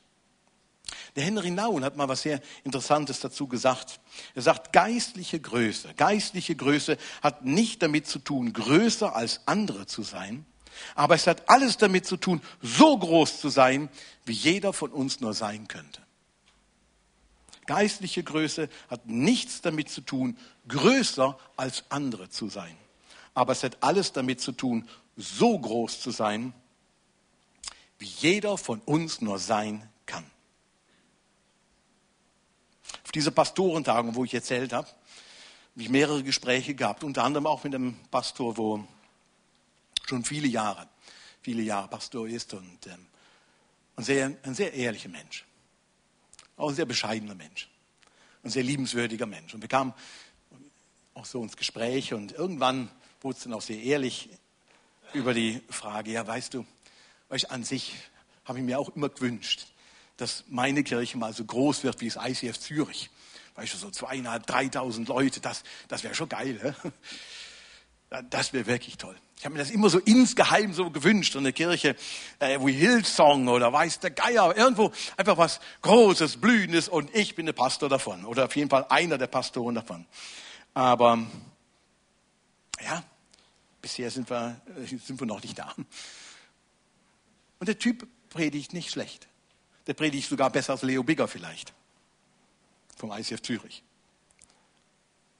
Der 1.15 1.25
Henry 1.25 1.51
Naun 1.51 1.85
hat 1.85 1.97
mal 1.97 2.09
was 2.09 2.23
sehr 2.23 2.41
Interessantes 2.65 3.21
dazu 3.21 3.49
gesagt. 3.49 4.01
Er 4.35 4.43
sagt, 4.43 4.73
geistliche 4.73 5.41
Größe, 5.41 5.95
geistliche 5.95 6.55
Größe 6.55 6.97
hat 7.23 7.45
nicht 7.45 7.83
damit 7.83 8.07
zu 8.07 8.19
tun, 8.19 8.53
größer 8.53 9.17
als 9.17 9.41
andere 9.47 9.87
zu 9.87 10.03
sein, 10.03 10.45
aber 10.95 11.15
es 11.15 11.27
hat 11.27 11.49
alles 11.49 11.77
damit 11.77 12.07
zu 12.07 12.17
tun, 12.17 12.43
so 12.63 12.97
groß 12.99 13.41
zu 13.41 13.49
sein, 13.49 13.89
wie 14.25 14.33
jeder 14.33 14.73
von 14.73 14.93
uns 14.93 15.21
nur 15.21 15.35
sein 15.35 15.69
könnte. 15.69 16.03
Geistliche 17.67 18.23
Größe 18.23 18.69
hat 18.89 19.07
nichts 19.07 19.61
damit 19.61 19.91
zu 19.91 20.01
tun, 20.01 20.39
größer 20.69 21.37
als 21.57 21.85
andere 21.89 22.29
zu 22.31 22.49
sein. 22.49 22.77
Aber 23.35 23.53
es 23.53 23.63
hat 23.65 23.83
alles 23.83 24.13
damit 24.13 24.41
zu 24.41 24.53
tun, 24.53 24.89
so 25.17 25.59
groß 25.59 26.01
zu 26.01 26.11
sein, 26.11 26.55
wie 27.99 28.07
jeder 28.07 28.57
von 28.57 28.81
uns 28.81 29.21
nur 29.21 29.39
sein 29.39 29.89
kann. 30.07 30.25
Auf 33.05 33.06
diese 33.17 33.33
Pastorentagung, 33.33 34.15
wo 34.15 34.25
ich 34.25 34.35
erzählt 34.35 34.75
habe, 34.75 34.87
habe 34.87 35.83
ich 35.83 35.89
mehrere 35.89 36.23
Gespräche 36.23 36.75
gehabt, 36.75 37.03
unter 37.03 37.25
anderem 37.25 37.47
auch 37.47 37.65
mit 37.65 37.75
einem 37.75 37.97
Pastor, 38.11 38.59
wo 38.59 38.87
schon 40.07 40.23
viele 40.23 40.47
Jahre, 40.47 40.87
viele 41.41 41.63
Jahre 41.63 41.89
Pastor 41.89 42.29
ist 42.29 42.53
und 42.53 42.87
ähm, 42.87 43.07
ein, 43.97 44.05
sehr, 44.05 44.37
ein 44.43 44.55
sehr 44.55 44.75
ehrlicher 44.75 45.09
Mensch. 45.09 45.47
Auch 46.59 46.69
ein 46.69 46.75
sehr 46.75 46.85
bescheidener 46.85 47.35
Mensch. 47.35 47.71
Ein 48.45 48.51
sehr 48.51 48.63
liebenswürdiger 48.63 49.25
Mensch. 49.25 49.55
Und 49.55 49.63
wir 49.63 49.69
kamen 49.69 49.95
auch 51.15 51.25
so 51.25 51.43
ins 51.43 51.57
Gespräch 51.57 52.13
und 52.13 52.33
irgendwann 52.33 52.91
wurde 53.23 53.39
es 53.39 53.45
dann 53.45 53.55
auch 53.55 53.63
sehr 53.63 53.83
ehrlich 53.83 54.29
über 55.15 55.33
die 55.33 55.63
Frage, 55.71 56.11
ja, 56.11 56.27
weißt 56.27 56.53
du, 56.53 56.67
weißt, 57.31 57.51
an 57.51 57.65
sich 57.65 57.95
habe 58.45 58.59
ich 58.59 58.65
mir 58.65 58.79
auch 58.79 58.95
immer 58.95 59.09
gewünscht, 59.09 59.69
dass 60.17 60.45
meine 60.49 60.83
Kirche 60.83 61.19
mal 61.19 61.33
so 61.33 61.45
groß 61.45 61.85
wird 61.85 62.01
wie 62.01 62.09
das 62.09 62.19
ICF 62.25 62.59
Zürich. 62.59 63.11
Weißt 63.55 63.75
du, 63.75 63.79
so 63.79 63.91
zweieinhalb, 63.91 64.47
dreitausend 64.47 65.09
Leute, 65.09 65.41
das, 65.41 65.63
das 65.89 66.03
wäre 66.03 66.15
schon 66.15 66.29
geil. 66.29 66.75
He? 66.83 66.91
Das 68.31 68.53
wäre 68.53 68.67
wirklich 68.67 68.99
toll. 68.99 69.17
Ich 69.39 69.45
habe 69.45 69.55
mir 69.55 69.59
das 69.59 69.71
immer 69.71 69.91
so 69.91 69.99
insgeheim 69.99 70.73
so 70.73 70.91
gewünscht, 70.91 71.33
so 71.35 71.39
eine 71.39 71.53
Kirche 71.53 71.97
äh, 72.39 72.59
wie 72.61 72.73
Hillsong 72.73 73.49
oder 73.49 73.73
weiß 73.73 74.01
der 74.01 74.11
Geier, 74.11 74.57
irgendwo 74.57 74.93
einfach 75.17 75.37
was 75.37 75.61
Großes, 75.83 76.39
Blühendes 76.39 76.89
und 76.89 77.15
ich 77.15 77.35
bin 77.35 77.47
der 77.47 77.53
Pastor 77.53 77.89
davon 77.89 78.25
oder 78.25 78.47
auf 78.47 78.57
jeden 78.57 78.71
Fall 78.71 78.87
einer 78.89 79.19
der 79.19 79.27
Pastoren 79.27 79.75
davon. 79.75 80.07
Aber 80.73 81.27
ja, 82.83 83.03
bisher 83.83 84.11
sind 84.11 84.31
wir, 84.31 84.61
äh, 84.77 84.87
sind 84.87 85.21
wir 85.21 85.27
noch 85.27 85.43
nicht 85.43 85.59
da. 85.59 85.75
Und 87.59 87.69
der 87.69 87.79
Typ 87.79 88.07
predigt 88.31 88.73
nicht 88.73 88.91
schlecht. 88.91 89.29
Der 89.87 89.95
predigt 89.95 90.29
sogar 90.29 90.51
besser 90.51 90.73
als 90.73 90.83
Leo 90.83 91.03
Bigger 91.03 91.29
vielleicht 91.29 91.73
vom 92.97 93.13
ICF 93.13 93.43
Zürich. 93.43 93.83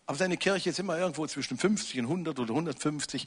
Aber 0.07 0.17
seine 0.17 0.37
Kirche 0.37 0.71
ist 0.71 0.79
immer 0.79 0.97
irgendwo 0.99 1.27
zwischen 1.27 1.59
50 1.59 1.99
und 2.01 2.07
100 2.07 2.39
oder 2.39 2.51
150. 2.51 3.27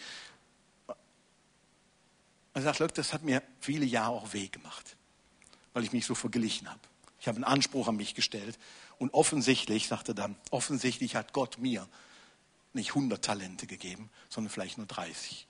Er 2.53 2.61
sagt, 2.61 2.79
Leute, 2.79 2.93
das 2.95 3.11
hat 3.11 3.23
mir 3.23 3.43
viele 3.59 3.85
Jahre 3.85 4.13
auch 4.13 4.33
weh 4.33 4.47
gemacht, 4.47 4.95
weil 5.73 5.83
ich 5.83 5.91
mich 5.91 6.05
so 6.05 6.15
verglichen 6.15 6.69
habe. 6.69 6.79
Ich 7.19 7.27
habe 7.27 7.35
einen 7.35 7.43
Anspruch 7.43 7.87
an 7.87 7.97
mich 7.97 8.15
gestellt. 8.15 8.57
Und 8.97 9.13
offensichtlich, 9.13 9.87
sagt 9.87 10.07
er 10.09 10.13
dann, 10.13 10.35
offensichtlich 10.51 11.15
hat 11.15 11.33
Gott 11.33 11.57
mir 11.57 11.87
nicht 12.73 12.89
100 12.89 13.23
Talente 13.23 13.67
gegeben, 13.67 14.09
sondern 14.29 14.51
vielleicht 14.51 14.77
nur 14.77 14.87
30. 14.87 15.47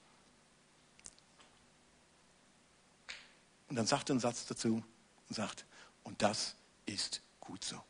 Und 3.69 3.75
dann 3.75 3.85
sagt 3.85 4.09
er 4.09 4.13
einen 4.13 4.19
Satz 4.19 4.45
dazu 4.47 4.83
und 5.29 5.35
sagt, 5.35 5.65
und 6.03 6.21
das 6.21 6.55
ist 6.85 7.21
gut 7.39 7.63
so. 7.63 7.81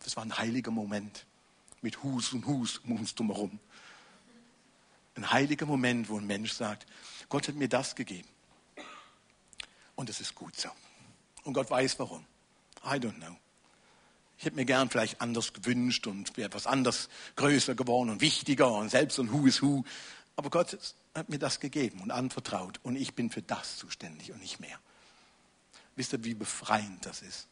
Das 0.00 0.16
war 0.16 0.24
ein 0.24 0.36
heiliger 0.36 0.70
Moment 0.70 1.26
mit 1.80 2.02
Hus 2.02 2.32
und 2.32 2.46
Hus 2.46 2.78
um 2.78 2.98
uns 2.98 3.14
drumherum. 3.14 3.58
Ein 5.16 5.30
heiliger 5.30 5.66
Moment, 5.66 6.08
wo 6.08 6.18
ein 6.18 6.26
Mensch 6.26 6.52
sagt, 6.52 6.86
Gott 7.28 7.48
hat 7.48 7.54
mir 7.54 7.68
das 7.68 7.94
gegeben. 7.94 8.28
Und 9.94 10.10
es 10.10 10.20
ist 10.20 10.34
gut 10.34 10.56
so. 10.56 10.68
Und 11.44 11.54
Gott 11.54 11.70
weiß 11.70 11.98
warum. 11.98 12.24
I 12.84 12.96
don't 12.96 13.14
know. 13.14 13.36
Ich 14.36 14.44
hätte 14.44 14.56
mir 14.56 14.64
gern 14.64 14.90
vielleicht 14.90 15.20
anders 15.20 15.52
gewünscht 15.52 16.06
und 16.06 16.36
wäre 16.36 16.48
etwas 16.48 16.66
anders 16.66 17.08
größer 17.36 17.74
geworden 17.74 18.10
und 18.10 18.20
wichtiger 18.20 18.72
und 18.72 18.90
selbst 18.90 19.18
ein 19.18 19.32
Who 19.32 19.46
is 19.46 19.62
Who. 19.62 19.84
Aber 20.36 20.50
Gott 20.50 20.76
hat 21.14 21.28
mir 21.28 21.38
das 21.38 21.60
gegeben 21.60 22.00
und 22.00 22.10
anvertraut 22.10 22.80
und 22.82 22.96
ich 22.96 23.14
bin 23.14 23.30
für 23.30 23.42
das 23.42 23.76
zuständig 23.76 24.32
und 24.32 24.40
nicht 24.40 24.58
mehr. 24.60 24.78
Wisst 25.96 26.12
ihr, 26.12 26.24
wie 26.24 26.34
befreiend 26.34 27.06
das 27.06 27.22
ist? 27.22 27.48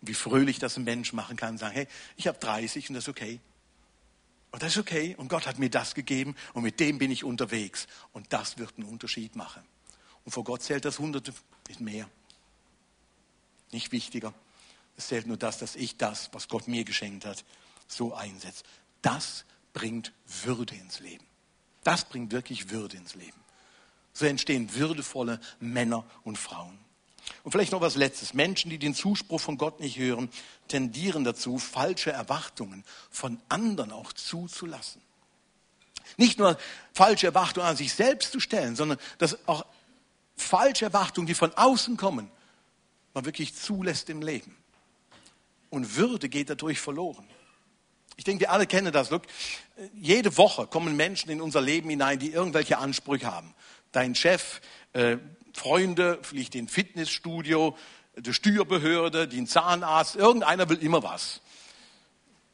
wie 0.00 0.14
fröhlich 0.14 0.58
das 0.58 0.76
ein 0.76 0.84
Mensch 0.84 1.12
machen 1.12 1.36
kann, 1.36 1.58
sagen, 1.58 1.74
hey, 1.74 1.86
ich 2.16 2.26
habe 2.26 2.38
30 2.38 2.88
und 2.88 2.94
das 2.94 3.04
ist 3.04 3.08
okay. 3.08 3.40
Und 4.50 4.62
das 4.62 4.72
ist 4.72 4.78
okay. 4.78 5.14
Und 5.16 5.28
Gott 5.28 5.46
hat 5.46 5.58
mir 5.58 5.70
das 5.70 5.94
gegeben 5.94 6.34
und 6.54 6.62
mit 6.62 6.80
dem 6.80 6.98
bin 6.98 7.10
ich 7.10 7.22
unterwegs. 7.22 7.86
Und 8.12 8.32
das 8.32 8.58
wird 8.58 8.76
einen 8.76 8.88
Unterschied 8.88 9.36
machen. 9.36 9.62
Und 10.24 10.32
vor 10.32 10.44
Gott 10.44 10.62
zählt 10.62 10.84
das 10.84 10.98
Hunderte 10.98 11.32
nicht 11.68 11.80
mehr. 11.80 12.08
Nicht 13.72 13.92
wichtiger. 13.92 14.34
Es 14.96 15.08
zählt 15.08 15.26
nur 15.26 15.36
das, 15.36 15.58
dass 15.58 15.76
ich 15.76 15.96
das, 15.96 16.30
was 16.32 16.48
Gott 16.48 16.66
mir 16.66 16.84
geschenkt 16.84 17.24
hat, 17.24 17.44
so 17.86 18.14
einsetze. 18.14 18.64
Das 19.02 19.44
bringt 19.72 20.12
Würde 20.44 20.74
ins 20.74 21.00
Leben. 21.00 21.24
Das 21.84 22.04
bringt 22.04 22.32
wirklich 22.32 22.70
Würde 22.70 22.96
ins 22.96 23.14
Leben. 23.14 23.38
So 24.12 24.26
entstehen 24.26 24.74
würdevolle 24.74 25.40
Männer 25.60 26.04
und 26.24 26.36
Frauen. 26.36 26.78
Und 27.42 27.52
vielleicht 27.52 27.72
noch 27.72 27.80
was 27.80 27.96
Letztes. 27.96 28.34
Menschen, 28.34 28.70
die 28.70 28.78
den 28.78 28.94
Zuspruch 28.94 29.40
von 29.40 29.56
Gott 29.56 29.80
nicht 29.80 29.98
hören, 29.98 30.28
tendieren 30.68 31.24
dazu, 31.24 31.58
falsche 31.58 32.12
Erwartungen 32.12 32.84
von 33.10 33.40
anderen 33.48 33.92
auch 33.92 34.12
zuzulassen. 34.12 35.00
Nicht 36.16 36.38
nur 36.38 36.58
falsche 36.92 37.26
Erwartungen 37.26 37.66
an 37.66 37.76
sich 37.76 37.92
selbst 37.92 38.32
zu 38.32 38.40
stellen, 38.40 38.76
sondern 38.76 38.98
dass 39.18 39.38
auch 39.48 39.64
falsche 40.36 40.86
Erwartungen, 40.86 41.26
die 41.26 41.34
von 41.34 41.52
außen 41.54 41.96
kommen, 41.96 42.30
man 43.14 43.24
wirklich 43.24 43.54
zulässt 43.54 44.10
im 44.10 44.22
Leben. 44.22 44.56
Und 45.70 45.96
Würde 45.96 46.28
geht 46.28 46.50
dadurch 46.50 46.80
verloren. 46.80 47.26
Ich 48.16 48.24
denke, 48.24 48.42
wir 48.42 48.50
alle 48.50 48.66
kennen 48.66 48.92
das. 48.92 49.10
Look, 49.10 49.22
jede 49.94 50.36
Woche 50.36 50.66
kommen 50.66 50.96
Menschen 50.96 51.30
in 51.30 51.40
unser 51.40 51.60
Leben 51.60 51.88
hinein, 51.88 52.18
die 52.18 52.32
irgendwelche 52.32 52.78
Ansprüche 52.78 53.32
haben. 53.32 53.54
Dein 53.92 54.14
Chef 54.14 54.60
äh, 54.92 55.16
Freunde, 55.52 56.18
vielleicht 56.22 56.54
den 56.54 56.68
Fitnessstudio, 56.68 57.76
die 58.16 58.34
Steuerbehörde, 58.34 59.28
den 59.28 59.46
Zahnarzt, 59.46 60.16
irgendeiner 60.16 60.68
will 60.68 60.78
immer 60.78 61.02
was. 61.02 61.40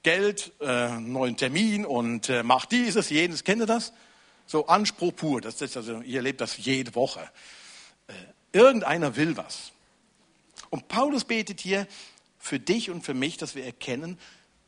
Geld, 0.02 0.52
äh, 0.60 1.00
neuen 1.00 1.36
Termin 1.36 1.84
und 1.84 2.28
äh, 2.28 2.42
macht 2.42 2.72
dieses, 2.72 3.10
jenes, 3.10 3.42
kennt 3.42 3.62
ihr 3.62 3.66
das? 3.66 3.92
So 4.46 4.66
Anspruch 4.68 5.14
pur, 5.16 5.40
das 5.40 5.60
ist 5.60 5.76
also, 5.76 6.00
ihr 6.02 6.18
erlebt 6.18 6.40
das 6.40 6.56
jede 6.58 6.94
Woche. 6.94 7.28
Äh, 8.06 8.12
irgendeiner 8.52 9.16
will 9.16 9.36
was. 9.36 9.72
Und 10.70 10.88
Paulus 10.88 11.24
betet 11.24 11.60
hier 11.60 11.86
für 12.38 12.60
dich 12.60 12.90
und 12.90 13.02
für 13.02 13.14
mich, 13.14 13.36
dass 13.36 13.56
wir 13.56 13.64
erkennen, 13.64 14.18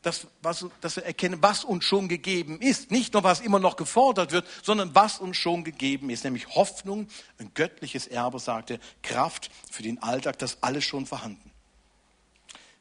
dass, 0.01 0.27
was, 0.41 0.65
dass 0.79 0.95
wir 0.95 1.03
erkennen, 1.03 1.41
was 1.41 1.63
uns 1.63 1.83
schon 1.83 2.07
gegeben 2.07 2.61
ist. 2.61 2.89
Nicht 2.89 3.13
nur, 3.13 3.23
was 3.23 3.41
immer 3.41 3.59
noch 3.59 3.75
gefordert 3.75 4.31
wird, 4.31 4.47
sondern 4.63 4.95
was 4.95 5.19
uns 5.19 5.35
schon 5.35 5.63
gegeben 5.63 6.09
ist. 6.09 6.23
Nämlich 6.23 6.47
Hoffnung, 6.55 7.07
ein 7.37 7.51
göttliches 7.53 8.07
Erbe, 8.07 8.39
sagte, 8.39 8.79
Kraft 9.03 9.51
für 9.69 9.83
den 9.83 10.01
Alltag, 10.01 10.39
das 10.39 10.63
alles 10.63 10.85
schon 10.85 11.05
vorhanden. 11.05 11.51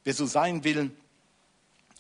Wer 0.05 0.15
so 0.15 0.27
sein 0.27 0.63
will, 0.63 0.91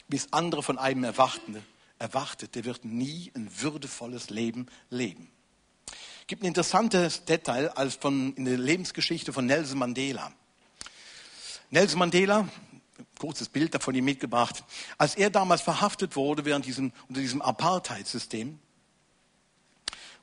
wie 0.06 0.16
es 0.16 0.32
andere 0.32 0.62
von 0.62 0.78
einem 0.78 1.04
erwarten, 1.04 1.62
erwartet, 1.98 2.54
der 2.54 2.64
wird 2.64 2.84
nie 2.84 3.32
ein 3.34 3.50
würdevolles 3.60 4.30
Leben 4.30 4.66
leben. 4.88 5.30
Es 6.20 6.26
gibt 6.28 6.42
ein 6.42 6.46
interessantes 6.46 7.24
Detail 7.24 7.70
als 7.70 7.96
von, 7.96 8.34
in 8.34 8.44
der 8.44 8.56
Lebensgeschichte 8.56 9.32
von 9.32 9.46
Nelson 9.46 9.78
Mandela. 9.78 10.32
Nelson 11.70 11.98
Mandela 11.98 12.48
kurzes 13.18 13.48
Bild 13.48 13.74
davon 13.74 13.94
ihm 13.94 14.04
mitgebracht. 14.04 14.64
Als 14.96 15.14
er 15.14 15.30
damals 15.30 15.60
verhaftet 15.60 16.16
wurde 16.16 16.44
während 16.44 16.66
diesem, 16.66 16.92
unter 17.08 17.20
diesem 17.20 17.42
Apartheid-System, 17.42 18.58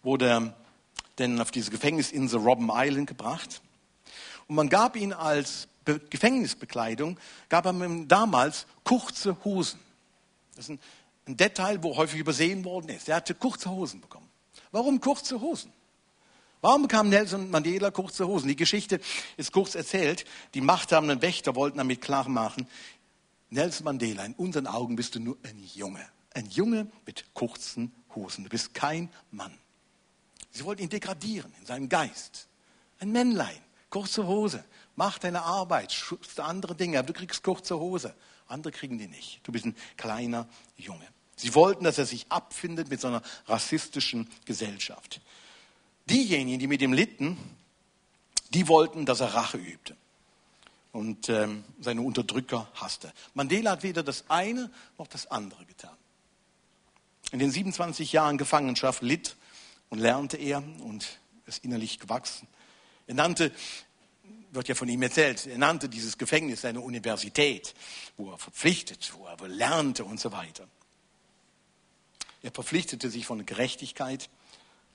wurde 0.03 0.27
er 0.27 0.53
denn 1.17 1.39
auf 1.39 1.51
diese 1.51 1.71
Gefängnisinsel 1.71 2.39
Robben 2.39 2.69
Island 2.71 3.08
gebracht. 3.08 3.62
Und 4.47 4.55
man 4.55 4.69
gab 4.69 4.95
ihm 4.95 5.13
als 5.13 5.67
Be 5.84 5.99
Gefängnisbekleidung, 5.99 7.19
gab 7.47 7.65
er 7.65 7.73
ihm 7.73 8.08
damals 8.08 8.65
kurze 8.84 9.38
Hosen. 9.45 9.79
Das 10.55 10.65
ist 10.65 10.69
ein, 10.69 10.79
ein 11.27 11.38
Detail, 11.38 11.84
wo 11.84 11.95
häufig 11.95 12.19
übersehen 12.19 12.65
worden 12.65 12.89
ist. 12.89 13.08
Er 13.08 13.17
hatte 13.17 13.36
kurze 13.36 13.69
Hosen 13.69 14.01
bekommen. 14.01 14.27
Warum 14.71 14.99
kurze 14.99 15.39
Hosen? 15.39 15.71
Warum 16.65 16.82
bekam 16.82 17.10
Nelson 17.10 17.51
Mandela 17.51 17.91
kurze 17.91 18.28
Hosen? 18.28 18.47
Die 18.47 18.56
Geschichte 18.56 18.99
ist 19.38 19.51
kurz 19.51 19.75
erzählt. 19.75 20.25
Die 20.56 20.62
machthabenden 20.62 21.21
Wächter 21.21 21.54
wollten 21.54 21.78
damit 21.78 22.01
klar 22.01 22.28
machen, 22.28 22.67
Nelson 23.51 23.84
Mandela, 23.84 24.25
in 24.25 24.34
unseren 24.34 24.65
Augen 24.65 24.95
bist 24.95 25.13
du 25.13 25.19
nur 25.19 25.38
ein 25.43 25.63
Junge. 25.75 26.04
Ein 26.34 26.47
Junge 26.47 26.88
mit 27.06 27.23
kurzen 27.36 27.93
Hosen. 28.15 28.45
Du 28.45 28.49
bist 28.49 28.73
kein 28.73 29.12
Mann. 29.30 29.56
Sie 30.49 30.65
wollten 30.65 30.82
ihn 30.82 30.89
degradieren 30.89 31.54
in 31.60 31.67
seinem 31.67 31.88
Geist. 31.88 32.47
Ein 32.97 33.12
Männlein, 33.12 33.62
kurze 33.91 34.25
Hose. 34.25 34.65
Mach 34.95 35.19
deine 35.19 35.43
Arbeit, 35.43 35.91
schützt 35.91 36.39
andere 36.39 36.73
Dinge, 36.73 36.97
aber 36.97 37.06
du 37.06 37.13
kriegst 37.13 37.43
kurze 37.43 37.78
Hose. 37.78 38.15
Andere 38.47 38.71
kriegen 38.71 38.97
die 38.97 39.08
nicht. 39.08 39.39
Du 39.43 39.51
bist 39.51 39.65
ein 39.65 39.75
kleiner 39.97 40.47
Junge. 40.78 41.08
Sie 41.36 41.54
wollten, 41.54 41.84
dass 41.84 41.99
er 41.99 42.08
sich 42.08 42.25
abfindet 42.30 42.89
mit 42.89 43.01
so 43.01 43.10
einer 43.10 43.21
rassistischen 43.45 44.28
Gesellschaft. 44.45 45.21
Diejenigen, 46.10 46.60
die 46.60 46.68
mit 46.68 46.82
ihm 46.82 46.94
litten, 46.94 47.38
die 48.50 48.68
wollten, 48.68 49.06
dass 49.06 49.20
er 49.20 49.34
Rache 49.34 49.58
übte 49.58 49.96
und 50.91 51.28
ähm, 51.28 51.63
seine 51.82 52.02
Unterdrücker 52.02 52.70
hasste. 52.76 53.12
Mandela 53.34 53.72
hat 53.72 53.84
weder 53.84 54.02
das 54.02 54.26
eine 54.30 54.72
noch 54.98 55.08
das 55.08 55.30
andere 55.30 55.65
getan. 55.65 55.96
In 57.32 57.39
den 57.39 57.52
27 57.52 58.13
Jahren 58.13 58.38
Gefangenschaft 58.38 59.02
litt 59.02 59.36
und 59.89 60.00
lernte 60.00 60.38
er 60.38 60.63
und 60.84 61.20
ist 61.48 61.65
innerlich 61.65 62.00
gewachsen. 62.00 62.48
Er 63.08 63.15
nannte, 63.15 63.52
wird 64.52 64.68
ja 64.68 64.76
von 64.76 64.88
ihm 64.88 65.02
erzählt, 65.02 65.48
er 65.48 65.58
nannte 65.58 65.89
dieses 65.89 66.18
Gefängnis 66.18 66.62
seine 66.62 66.82
Universität, 66.82 67.74
wo 68.15 68.32
er 68.32 68.38
verpflichtet, 68.38 69.12
wo 69.18 69.26
er 69.26 69.48
lernte 69.48 70.06
und 70.06 70.20
so 70.20 70.32
weiter. 70.32 70.68
Er 72.41 72.52
verpflichtete 72.52 73.10
sich 73.10 73.26
von 73.26 73.46
Gerechtigkeit, 73.46 74.30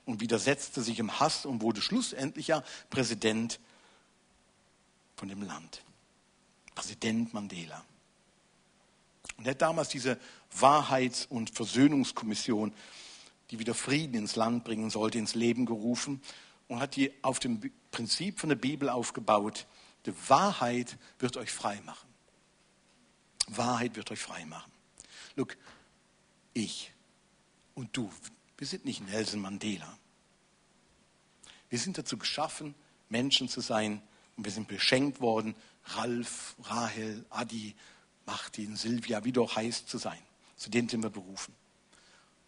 und 0.04 0.20
widersetzte 0.20 0.82
sich 0.82 0.98
im 0.98 1.20
Hass 1.20 1.46
und 1.46 1.62
wurde 1.62 1.82
schlussendlich 1.82 2.48
ja 2.48 2.64
Präsident 2.88 3.60
von 5.16 5.28
dem 5.28 5.42
Land. 5.42 5.82
Präsident 6.74 7.34
Mandela. 7.34 7.84
Und 9.36 9.46
er 9.46 9.52
hat 9.52 9.62
damals 9.62 9.88
diese 9.88 10.18
Wahrheits- 10.58 11.26
und 11.26 11.50
Versöhnungskommission, 11.54 12.72
die 13.50 13.58
wieder 13.58 13.74
Frieden 13.74 14.14
ins 14.14 14.36
Land 14.36 14.64
bringen 14.64 14.90
sollte, 14.90 15.18
ins 15.18 15.34
Leben 15.34 15.66
gerufen 15.66 16.22
und 16.68 16.80
hat 16.80 16.96
die 16.96 17.12
auf 17.22 17.38
dem 17.38 17.72
Prinzip 17.90 18.38
von 18.38 18.48
der 18.48 18.56
Bibel 18.56 18.88
aufgebaut. 18.88 19.66
Die 20.06 20.12
Wahrheit 20.28 20.96
wird 21.18 21.36
euch 21.36 21.50
frei 21.50 21.80
machen. 21.84 22.08
Wahrheit 23.48 23.96
wird 23.96 24.10
euch 24.10 24.20
frei 24.20 24.44
machen. 24.44 24.70
Look, 25.36 25.56
ich 26.54 26.92
und 27.74 27.96
du, 27.96 28.10
wir 28.60 28.66
sind 28.66 28.84
nicht 28.84 29.04
Nelson 29.08 29.40
Mandela. 29.40 29.98
Wir 31.70 31.78
sind 31.78 31.96
dazu 31.96 32.18
geschaffen, 32.18 32.74
Menschen 33.08 33.48
zu 33.48 33.62
sein. 33.62 34.02
Und 34.36 34.44
wir 34.44 34.52
sind 34.52 34.68
beschenkt 34.68 35.20
worden, 35.20 35.54
Ralf, 35.86 36.54
Rahel, 36.62 37.24
Adi, 37.30 37.74
Martin, 38.26 38.76
Silvia, 38.76 39.24
wie 39.24 39.32
du 39.32 39.42
auch 39.42 39.56
heißt, 39.56 39.88
zu 39.88 39.96
sein. 39.96 40.18
Zu 40.56 40.68
denen 40.68 40.88
sind 40.90 41.02
wir 41.02 41.10
berufen. 41.10 41.54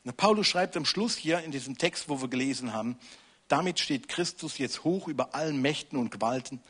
Und 0.04 0.16
Paulus 0.18 0.46
schreibt 0.46 0.76
am 0.76 0.84
Schluss 0.84 1.16
hier 1.16 1.40
in 1.40 1.50
diesem 1.50 1.78
Text, 1.78 2.10
wo 2.10 2.20
wir 2.20 2.28
gelesen 2.28 2.74
haben, 2.74 2.98
damit 3.48 3.80
steht 3.80 4.08
Christus 4.08 4.58
jetzt 4.58 4.84
hoch 4.84 5.08
über 5.08 5.34
allen 5.34 5.62
Mächten 5.62 5.98
und 5.98 6.10
Gewalten, 6.10 6.60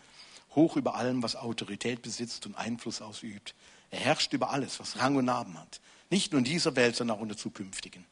hoch 0.54 0.76
über 0.76 0.94
allem, 0.94 1.22
was 1.22 1.34
Autorität 1.34 2.02
besitzt 2.02 2.46
und 2.46 2.54
Einfluss 2.54 3.02
ausübt. 3.02 3.54
Er 3.90 3.98
herrscht 3.98 4.32
über 4.32 4.50
alles, 4.50 4.78
was 4.78 4.98
Rang 4.98 5.16
und 5.16 5.24
Namen 5.24 5.58
hat. 5.58 5.80
Nicht 6.10 6.32
nur 6.32 6.38
in 6.38 6.44
dieser 6.44 6.76
Welt, 6.76 6.94
sondern 6.94 7.16
auch 7.16 7.22
in 7.22 7.28
der 7.28 7.36
zukünftigen. 7.36 8.04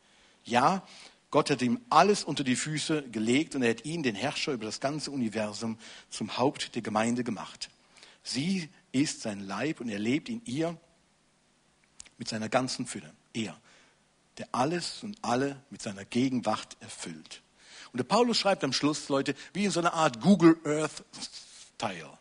Ja, 0.45 0.83
Gott 1.31 1.51
hat 1.51 1.63
ihm 1.63 1.81
alles 1.91 2.25
unter 2.25 2.43
die 2.43 2.57
Füße 2.57 3.05
gelegt 3.11 3.55
und 3.55 3.63
er 3.63 3.71
hat 3.71 3.85
ihn, 3.85 4.03
den 4.03 4.17
Herrscher 4.17 4.53
über 4.53 4.65
das 4.65 4.81
ganze 4.81 5.11
Universum, 5.13 5.79
zum 6.11 6.37
Haupt 6.37 6.75
der 6.75 6.83
Gemeinde 6.83 7.23
gemacht. 7.23 7.71
Sie 8.23 8.69
ist 8.93 9.23
sein 9.23 9.41
Leib 9.41 9.81
und 9.81 9.89
er 9.89 9.99
lebt 9.99 10.29
in 10.29 10.43
ihr 10.45 10.77
mit 12.19 12.29
seiner 12.29 12.49
ganzen 12.49 12.87
Fülle. 12.87 13.13
Er, 13.33 13.57
der 14.39 14.49
alles 14.53 15.05
und 15.05 15.19
alle 15.23 15.63
mit 15.71 15.81
seiner 15.81 16.05
Gegenwart 16.05 16.77
erfüllt. 16.81 17.43
Und 17.93 17.99
der 17.99 18.05
Paulus 18.05 18.39
schreibt 18.39 18.65
am 18.65 18.73
Schluss, 18.73 19.09
Leute, 19.09 19.35
wie 19.53 19.65
in 19.65 19.71
so 19.71 19.81
einer 19.81 19.95
Art 19.95 20.21
Google 20.21 20.57
Earth 20.65 21.05
Style. 21.77 22.19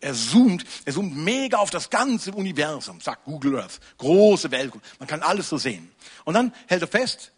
Er 0.00 0.14
zoomt, 0.14 0.64
er 0.84 0.92
zoomt 0.92 1.16
mega 1.16 1.58
auf 1.58 1.70
das 1.70 1.90
ganze 1.90 2.32
Universum, 2.32 3.00
sagt 3.00 3.24
Google 3.24 3.58
Earth, 3.58 3.80
große 3.98 4.50
Welt, 4.50 4.72
man 4.98 5.08
kann 5.08 5.22
alles 5.22 5.48
so 5.48 5.58
sehen. 5.58 5.90
Und 6.24 6.34
dann 6.34 6.54
hält 6.68 6.82
er 6.82 6.88
fest, 6.88 7.32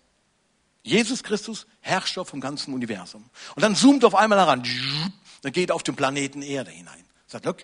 Jesus 0.82 1.22
Christus, 1.22 1.66
Herrscher 1.80 2.24
vom 2.24 2.40
ganzen 2.40 2.74
Universum. 2.74 3.24
Und 3.54 3.62
dann 3.62 3.76
zoomt 3.76 4.04
auf 4.04 4.14
einmal 4.14 4.38
heran, 4.38 4.64
dann 5.42 5.52
geht 5.52 5.70
auf 5.70 5.82
den 5.82 5.94
Planeten 5.96 6.42
Erde 6.42 6.70
hinein. 6.70 7.04
Sagt, 7.26 7.44
look, 7.44 7.58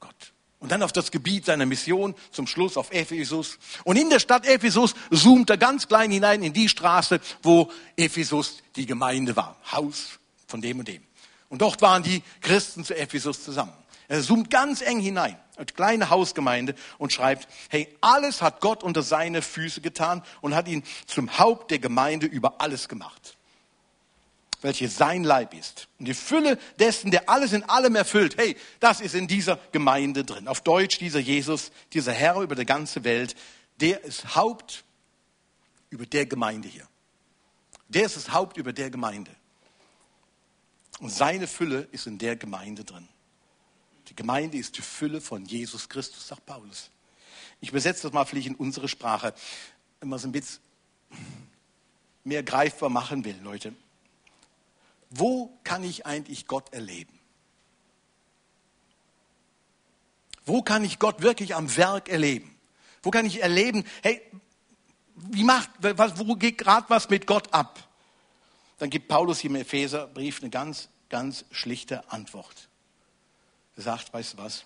Gott. 0.00 0.32
Und 0.58 0.72
dann 0.72 0.82
auf 0.82 0.92
das 0.92 1.10
Gebiet 1.10 1.44
seiner 1.44 1.66
Mission, 1.66 2.14
zum 2.32 2.46
Schluss 2.46 2.76
auf 2.76 2.90
Ephesus. 2.90 3.58
Und 3.84 3.96
in 3.96 4.10
der 4.10 4.18
Stadt 4.18 4.46
Ephesus 4.46 4.94
zoomt 5.12 5.50
er 5.50 5.56
ganz 5.56 5.86
klein 5.86 6.10
hinein 6.10 6.42
in 6.42 6.52
die 6.52 6.68
Straße, 6.68 7.20
wo 7.42 7.70
Ephesus 7.96 8.62
die 8.74 8.86
Gemeinde 8.86 9.36
war. 9.36 9.56
Haus 9.70 10.18
von 10.46 10.60
dem 10.60 10.80
und 10.80 10.88
dem. 10.88 11.02
Und 11.48 11.62
dort 11.62 11.80
waren 11.80 12.02
die 12.02 12.22
Christen 12.40 12.84
zu 12.84 12.96
Ephesus 12.96 13.44
zusammen. 13.44 13.72
Er 14.08 14.22
zoomt 14.22 14.50
ganz 14.50 14.80
eng 14.80 15.00
hinein, 15.00 15.38
eine 15.56 15.66
kleine 15.66 16.08
Hausgemeinde 16.08 16.74
und 16.96 17.12
schreibt, 17.12 17.46
hey, 17.68 17.94
alles 18.00 18.40
hat 18.40 18.62
Gott 18.62 18.82
unter 18.82 19.02
seine 19.02 19.42
Füße 19.42 19.82
getan 19.82 20.22
und 20.40 20.54
hat 20.54 20.66
ihn 20.66 20.82
zum 21.06 21.38
Haupt 21.38 21.70
der 21.70 21.78
Gemeinde 21.78 22.26
über 22.26 22.58
alles 22.62 22.88
gemacht, 22.88 23.36
welche 24.62 24.88
sein 24.88 25.24
Leib 25.24 25.52
ist. 25.52 25.88
Und 25.98 26.06
die 26.06 26.14
Fülle 26.14 26.58
dessen, 26.78 27.10
der 27.10 27.28
alles 27.28 27.52
in 27.52 27.64
allem 27.64 27.96
erfüllt, 27.96 28.38
hey, 28.38 28.56
das 28.80 29.02
ist 29.02 29.14
in 29.14 29.28
dieser 29.28 29.58
Gemeinde 29.72 30.24
drin. 30.24 30.48
Auf 30.48 30.62
Deutsch 30.62 30.98
dieser 30.98 31.20
Jesus, 31.20 31.70
dieser 31.92 32.12
Herr 32.12 32.40
über 32.40 32.54
die 32.54 32.64
ganze 32.64 33.04
Welt, 33.04 33.36
der 33.78 34.04
ist 34.04 34.34
Haupt 34.36 34.84
über 35.90 36.06
der 36.06 36.24
Gemeinde 36.24 36.66
hier. 36.66 36.88
Der 37.88 38.06
ist 38.06 38.16
das 38.16 38.32
Haupt 38.32 38.56
über 38.56 38.72
der 38.72 38.88
Gemeinde. 38.90 39.30
Und 40.98 41.10
seine 41.10 41.46
Fülle 41.46 41.86
ist 41.92 42.06
in 42.06 42.16
der 42.16 42.36
Gemeinde 42.36 42.84
drin. 42.84 43.06
Die 44.08 44.16
Gemeinde 44.16 44.58
ist 44.58 44.76
die 44.76 44.82
Fülle 44.82 45.20
von 45.20 45.44
Jesus 45.44 45.88
Christus, 45.88 46.28
sagt 46.28 46.46
Paulus. 46.46 46.90
Ich 47.60 47.70
übersetze 47.70 48.02
das 48.02 48.12
mal 48.12 48.24
vielleicht 48.24 48.46
in 48.46 48.54
unsere 48.54 48.88
Sprache, 48.88 49.34
wenn 50.00 50.08
man 50.08 50.18
es 50.18 50.24
ein 50.24 50.32
bisschen 50.32 50.60
mehr 52.24 52.42
greifbar 52.42 52.90
machen 52.90 53.24
will, 53.24 53.38
Leute. 53.42 53.74
Wo 55.10 55.58
kann 55.64 55.84
ich 55.84 56.06
eigentlich 56.06 56.46
Gott 56.46 56.72
erleben? 56.72 57.18
Wo 60.44 60.62
kann 60.62 60.84
ich 60.84 60.98
Gott 60.98 61.22
wirklich 61.22 61.54
am 61.54 61.76
Werk 61.76 62.08
erleben? 62.08 62.54
Wo 63.02 63.10
kann 63.10 63.26
ich 63.26 63.42
erleben, 63.42 63.84
hey, 64.02 64.20
wie 65.14 65.44
macht, 65.44 65.70
wo 65.80 66.34
geht 66.36 66.58
gerade 66.58 66.88
was 66.88 67.08
mit 67.10 67.26
Gott 67.26 67.52
ab? 67.52 67.88
Dann 68.78 68.90
gibt 68.90 69.08
Paulus 69.08 69.40
hier 69.40 69.50
im 69.50 69.56
Epheserbrief 69.56 70.40
eine 70.40 70.50
ganz 70.50 70.88
ganz 71.08 71.44
schlichte 71.50 72.10
Antwort. 72.10 72.67
Sagt, 73.78 74.12
weißt 74.12 74.34
du 74.34 74.38
was? 74.38 74.64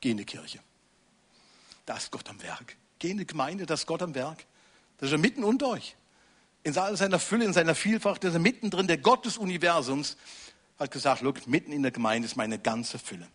Geh 0.00 0.10
in 0.10 0.16
die 0.16 0.24
Kirche. 0.24 0.58
Da 1.86 1.96
ist 1.96 2.10
Gott 2.10 2.28
am 2.30 2.42
Werk. 2.42 2.76
Geh 2.98 3.10
in 3.10 3.18
die 3.18 3.26
Gemeinde, 3.26 3.66
da 3.66 3.74
ist 3.74 3.86
Gott 3.86 4.02
am 4.02 4.14
Werk. 4.14 4.44
Da 4.98 5.06
ist 5.06 5.12
er 5.12 5.18
mitten 5.18 5.44
unter 5.44 5.68
euch. 5.68 5.94
In 6.62 6.72
seiner 6.72 7.18
Fülle, 7.18 7.44
in 7.44 7.52
seiner 7.52 7.74
Vielfalt, 7.74 8.24
da 8.24 8.28
ist 8.28 8.34
er 8.34 8.40
mittendrin, 8.40 8.86
der 8.86 8.96
Gott 8.96 9.26
des 9.26 9.36
Universums 9.36 10.16
hat 10.78 10.90
gesagt, 10.90 11.20
look, 11.20 11.46
mitten 11.46 11.72
in 11.72 11.82
der 11.82 11.92
Gemeinde 11.92 12.26
ist 12.26 12.36
meine 12.36 12.58
ganze 12.58 12.98
Fülle. 12.98 13.28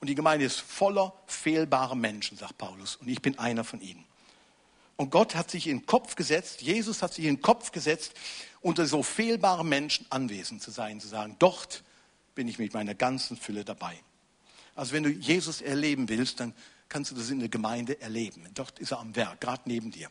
Und 0.00 0.08
die 0.08 0.16
Gemeinde 0.16 0.44
ist 0.44 0.60
voller 0.60 1.12
fehlbarer 1.26 1.94
Menschen, 1.94 2.36
sagt 2.36 2.58
Paulus. 2.58 2.96
Und 2.96 3.06
ich 3.06 3.22
bin 3.22 3.38
einer 3.38 3.62
von 3.62 3.80
ihnen. 3.80 4.04
Und 4.96 5.10
Gott 5.10 5.36
hat 5.36 5.50
sich 5.50 5.68
in 5.68 5.78
den 5.78 5.86
Kopf 5.86 6.16
gesetzt, 6.16 6.60
Jesus 6.60 7.02
hat 7.02 7.14
sich 7.14 7.24
in 7.24 7.36
den 7.36 7.42
Kopf 7.42 7.70
gesetzt, 7.70 8.12
unter 8.60 8.86
so 8.86 9.02
fehlbaren 9.02 9.68
Menschen 9.68 10.06
anwesend 10.10 10.60
zu 10.60 10.72
sein, 10.72 11.00
zu 11.00 11.06
sagen, 11.08 11.36
dort 11.38 11.84
bin 12.34 12.48
ich 12.48 12.58
mit 12.58 12.74
meiner 12.74 12.94
ganzen 12.94 13.36
Fülle 13.36 13.64
dabei. 13.64 13.98
Also 14.74 14.92
wenn 14.92 15.02
du 15.02 15.10
Jesus 15.10 15.60
erleben 15.60 16.08
willst, 16.08 16.40
dann 16.40 16.54
kannst 16.88 17.10
du 17.10 17.14
das 17.14 17.30
in 17.30 17.40
der 17.40 17.48
Gemeinde 17.48 18.00
erleben. 18.00 18.46
Dort 18.54 18.78
ist 18.78 18.92
er 18.92 19.00
am 19.00 19.14
Werk, 19.16 19.40
gerade 19.40 19.62
neben 19.66 19.90
dir. 19.90 20.10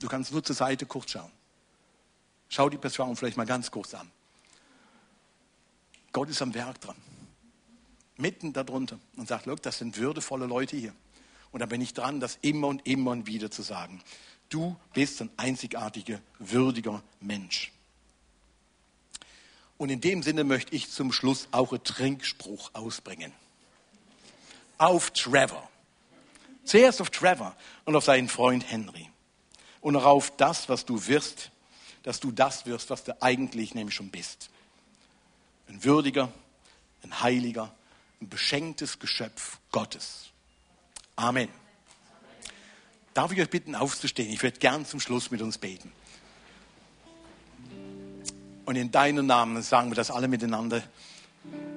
Du 0.00 0.08
kannst 0.08 0.32
nur 0.32 0.42
zur 0.42 0.56
Seite 0.56 0.86
kurz 0.86 1.12
schauen. 1.12 1.30
Schau 2.48 2.68
die 2.68 2.78
Person 2.78 3.14
vielleicht 3.16 3.36
mal 3.36 3.46
ganz 3.46 3.70
kurz 3.70 3.94
an. 3.94 4.10
Gott 6.12 6.28
ist 6.28 6.42
am 6.42 6.54
Werk 6.54 6.80
dran. 6.80 6.96
Mitten 8.16 8.52
darunter 8.52 8.98
und 9.16 9.28
sagt, 9.28 9.46
look, 9.46 9.62
das 9.62 9.78
sind 9.78 9.96
würdevolle 9.96 10.46
Leute 10.46 10.76
hier. 10.76 10.94
Und 11.52 11.60
da 11.60 11.66
bin 11.66 11.80
ich 11.80 11.94
dran, 11.94 12.20
das 12.20 12.38
immer 12.42 12.68
und 12.68 12.86
immer 12.86 13.12
und 13.12 13.26
wieder 13.26 13.50
zu 13.50 13.62
sagen. 13.62 14.02
Du 14.48 14.76
bist 14.92 15.20
ein 15.22 15.30
einzigartiger, 15.36 16.20
würdiger 16.38 17.02
Mensch. 17.20 17.72
Und 19.80 19.88
in 19.88 20.02
dem 20.02 20.22
Sinne 20.22 20.44
möchte 20.44 20.76
ich 20.76 20.90
zum 20.90 21.10
Schluss 21.10 21.48
auch 21.52 21.72
einen 21.72 21.82
Trinkspruch 21.82 22.68
ausbringen. 22.74 23.32
Auf 24.76 25.10
Trevor. 25.12 25.70
Zuerst 26.64 27.00
auf 27.00 27.08
Trevor 27.08 27.56
und 27.86 27.96
auf 27.96 28.04
seinen 28.04 28.28
Freund 28.28 28.70
Henry. 28.70 29.08
Und 29.80 29.96
auf 29.96 30.36
das, 30.36 30.68
was 30.68 30.84
du 30.84 31.06
wirst, 31.06 31.50
dass 32.02 32.20
du 32.20 32.30
das 32.30 32.66
wirst, 32.66 32.90
was 32.90 33.04
du 33.04 33.22
eigentlich 33.22 33.74
nämlich 33.74 33.94
schon 33.94 34.10
bist. 34.10 34.50
Ein 35.66 35.82
würdiger, 35.82 36.30
ein 37.02 37.22
heiliger, 37.22 37.74
ein 38.20 38.28
beschenktes 38.28 38.98
Geschöpf 38.98 39.60
Gottes. 39.72 40.26
Amen. 41.16 41.48
Darf 43.14 43.32
ich 43.32 43.40
euch 43.40 43.48
bitten, 43.48 43.74
aufzustehen? 43.74 44.30
Ich 44.30 44.42
würde 44.42 44.58
gern 44.58 44.84
zum 44.84 45.00
Schluss 45.00 45.30
mit 45.30 45.40
uns 45.40 45.56
beten. 45.56 45.90
Und 48.70 48.76
in 48.76 48.92
deinem 48.92 49.26
Namen 49.26 49.60
sagen 49.62 49.90
wir 49.90 49.96
das 49.96 50.12
alle 50.12 50.28
miteinander. 50.28 50.80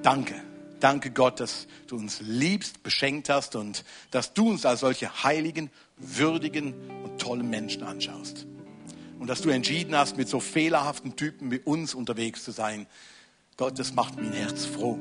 Danke. 0.03 0.35
Danke 0.79 1.09
Gott, 1.09 1.39
dass 1.39 1.65
du 1.87 1.95
uns 1.95 2.21
liebst, 2.21 2.83
beschenkt 2.83 3.29
hast 3.29 3.55
und 3.55 3.83
dass 4.11 4.35
du 4.35 4.51
uns 4.51 4.63
als 4.63 4.81
solche 4.81 5.23
heiligen, 5.23 5.71
würdigen 5.97 6.75
und 7.03 7.19
tollen 7.19 7.49
Menschen 7.49 7.81
anschaust. 7.81 8.45
Und 9.17 9.25
dass 9.25 9.41
du 9.41 9.49
entschieden 9.49 9.97
hast, 9.97 10.17
mit 10.17 10.29
so 10.29 10.39
fehlerhaften 10.39 11.15
Typen 11.15 11.49
wie 11.49 11.57
uns 11.61 11.95
unterwegs 11.95 12.43
zu 12.43 12.51
sein. 12.51 12.85
Gott, 13.57 13.79
das 13.79 13.95
macht 13.95 14.17
mein 14.17 14.31
Herz 14.31 14.65
froh. 14.65 14.99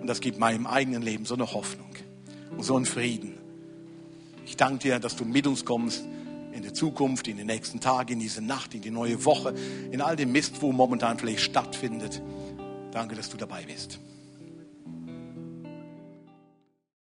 Und 0.00 0.06
das 0.06 0.20
gibt 0.20 0.38
meinem 0.38 0.66
eigenen 0.66 1.02
Leben 1.02 1.26
so 1.26 1.34
eine 1.34 1.52
Hoffnung 1.52 1.92
und 2.56 2.62
so 2.62 2.74
einen 2.74 2.86
Frieden. 2.86 3.36
Ich 4.46 4.56
danke 4.56 4.78
dir, 4.78 4.98
dass 4.98 5.14
du 5.16 5.26
mit 5.26 5.46
uns 5.46 5.66
kommst 5.66 6.06
in 6.52 6.62
die 6.62 6.72
Zukunft, 6.72 7.28
in 7.28 7.36
die 7.36 7.44
nächsten 7.44 7.80
Tage, 7.80 8.12
in 8.12 8.20
diese 8.20 8.42
Nacht, 8.42 8.74
in 8.74 8.82
die 8.82 8.90
neue 8.90 9.24
Woche, 9.24 9.54
in 9.90 10.00
all 10.00 10.16
dem 10.16 10.32
Mist, 10.32 10.62
wo 10.62 10.72
momentan 10.72 11.18
vielleicht 11.18 11.40
stattfindet. 11.40 12.22
Danke, 12.90 13.14
dass 13.14 13.30
du 13.30 13.36
dabei 13.36 13.64
bist. 13.64 13.98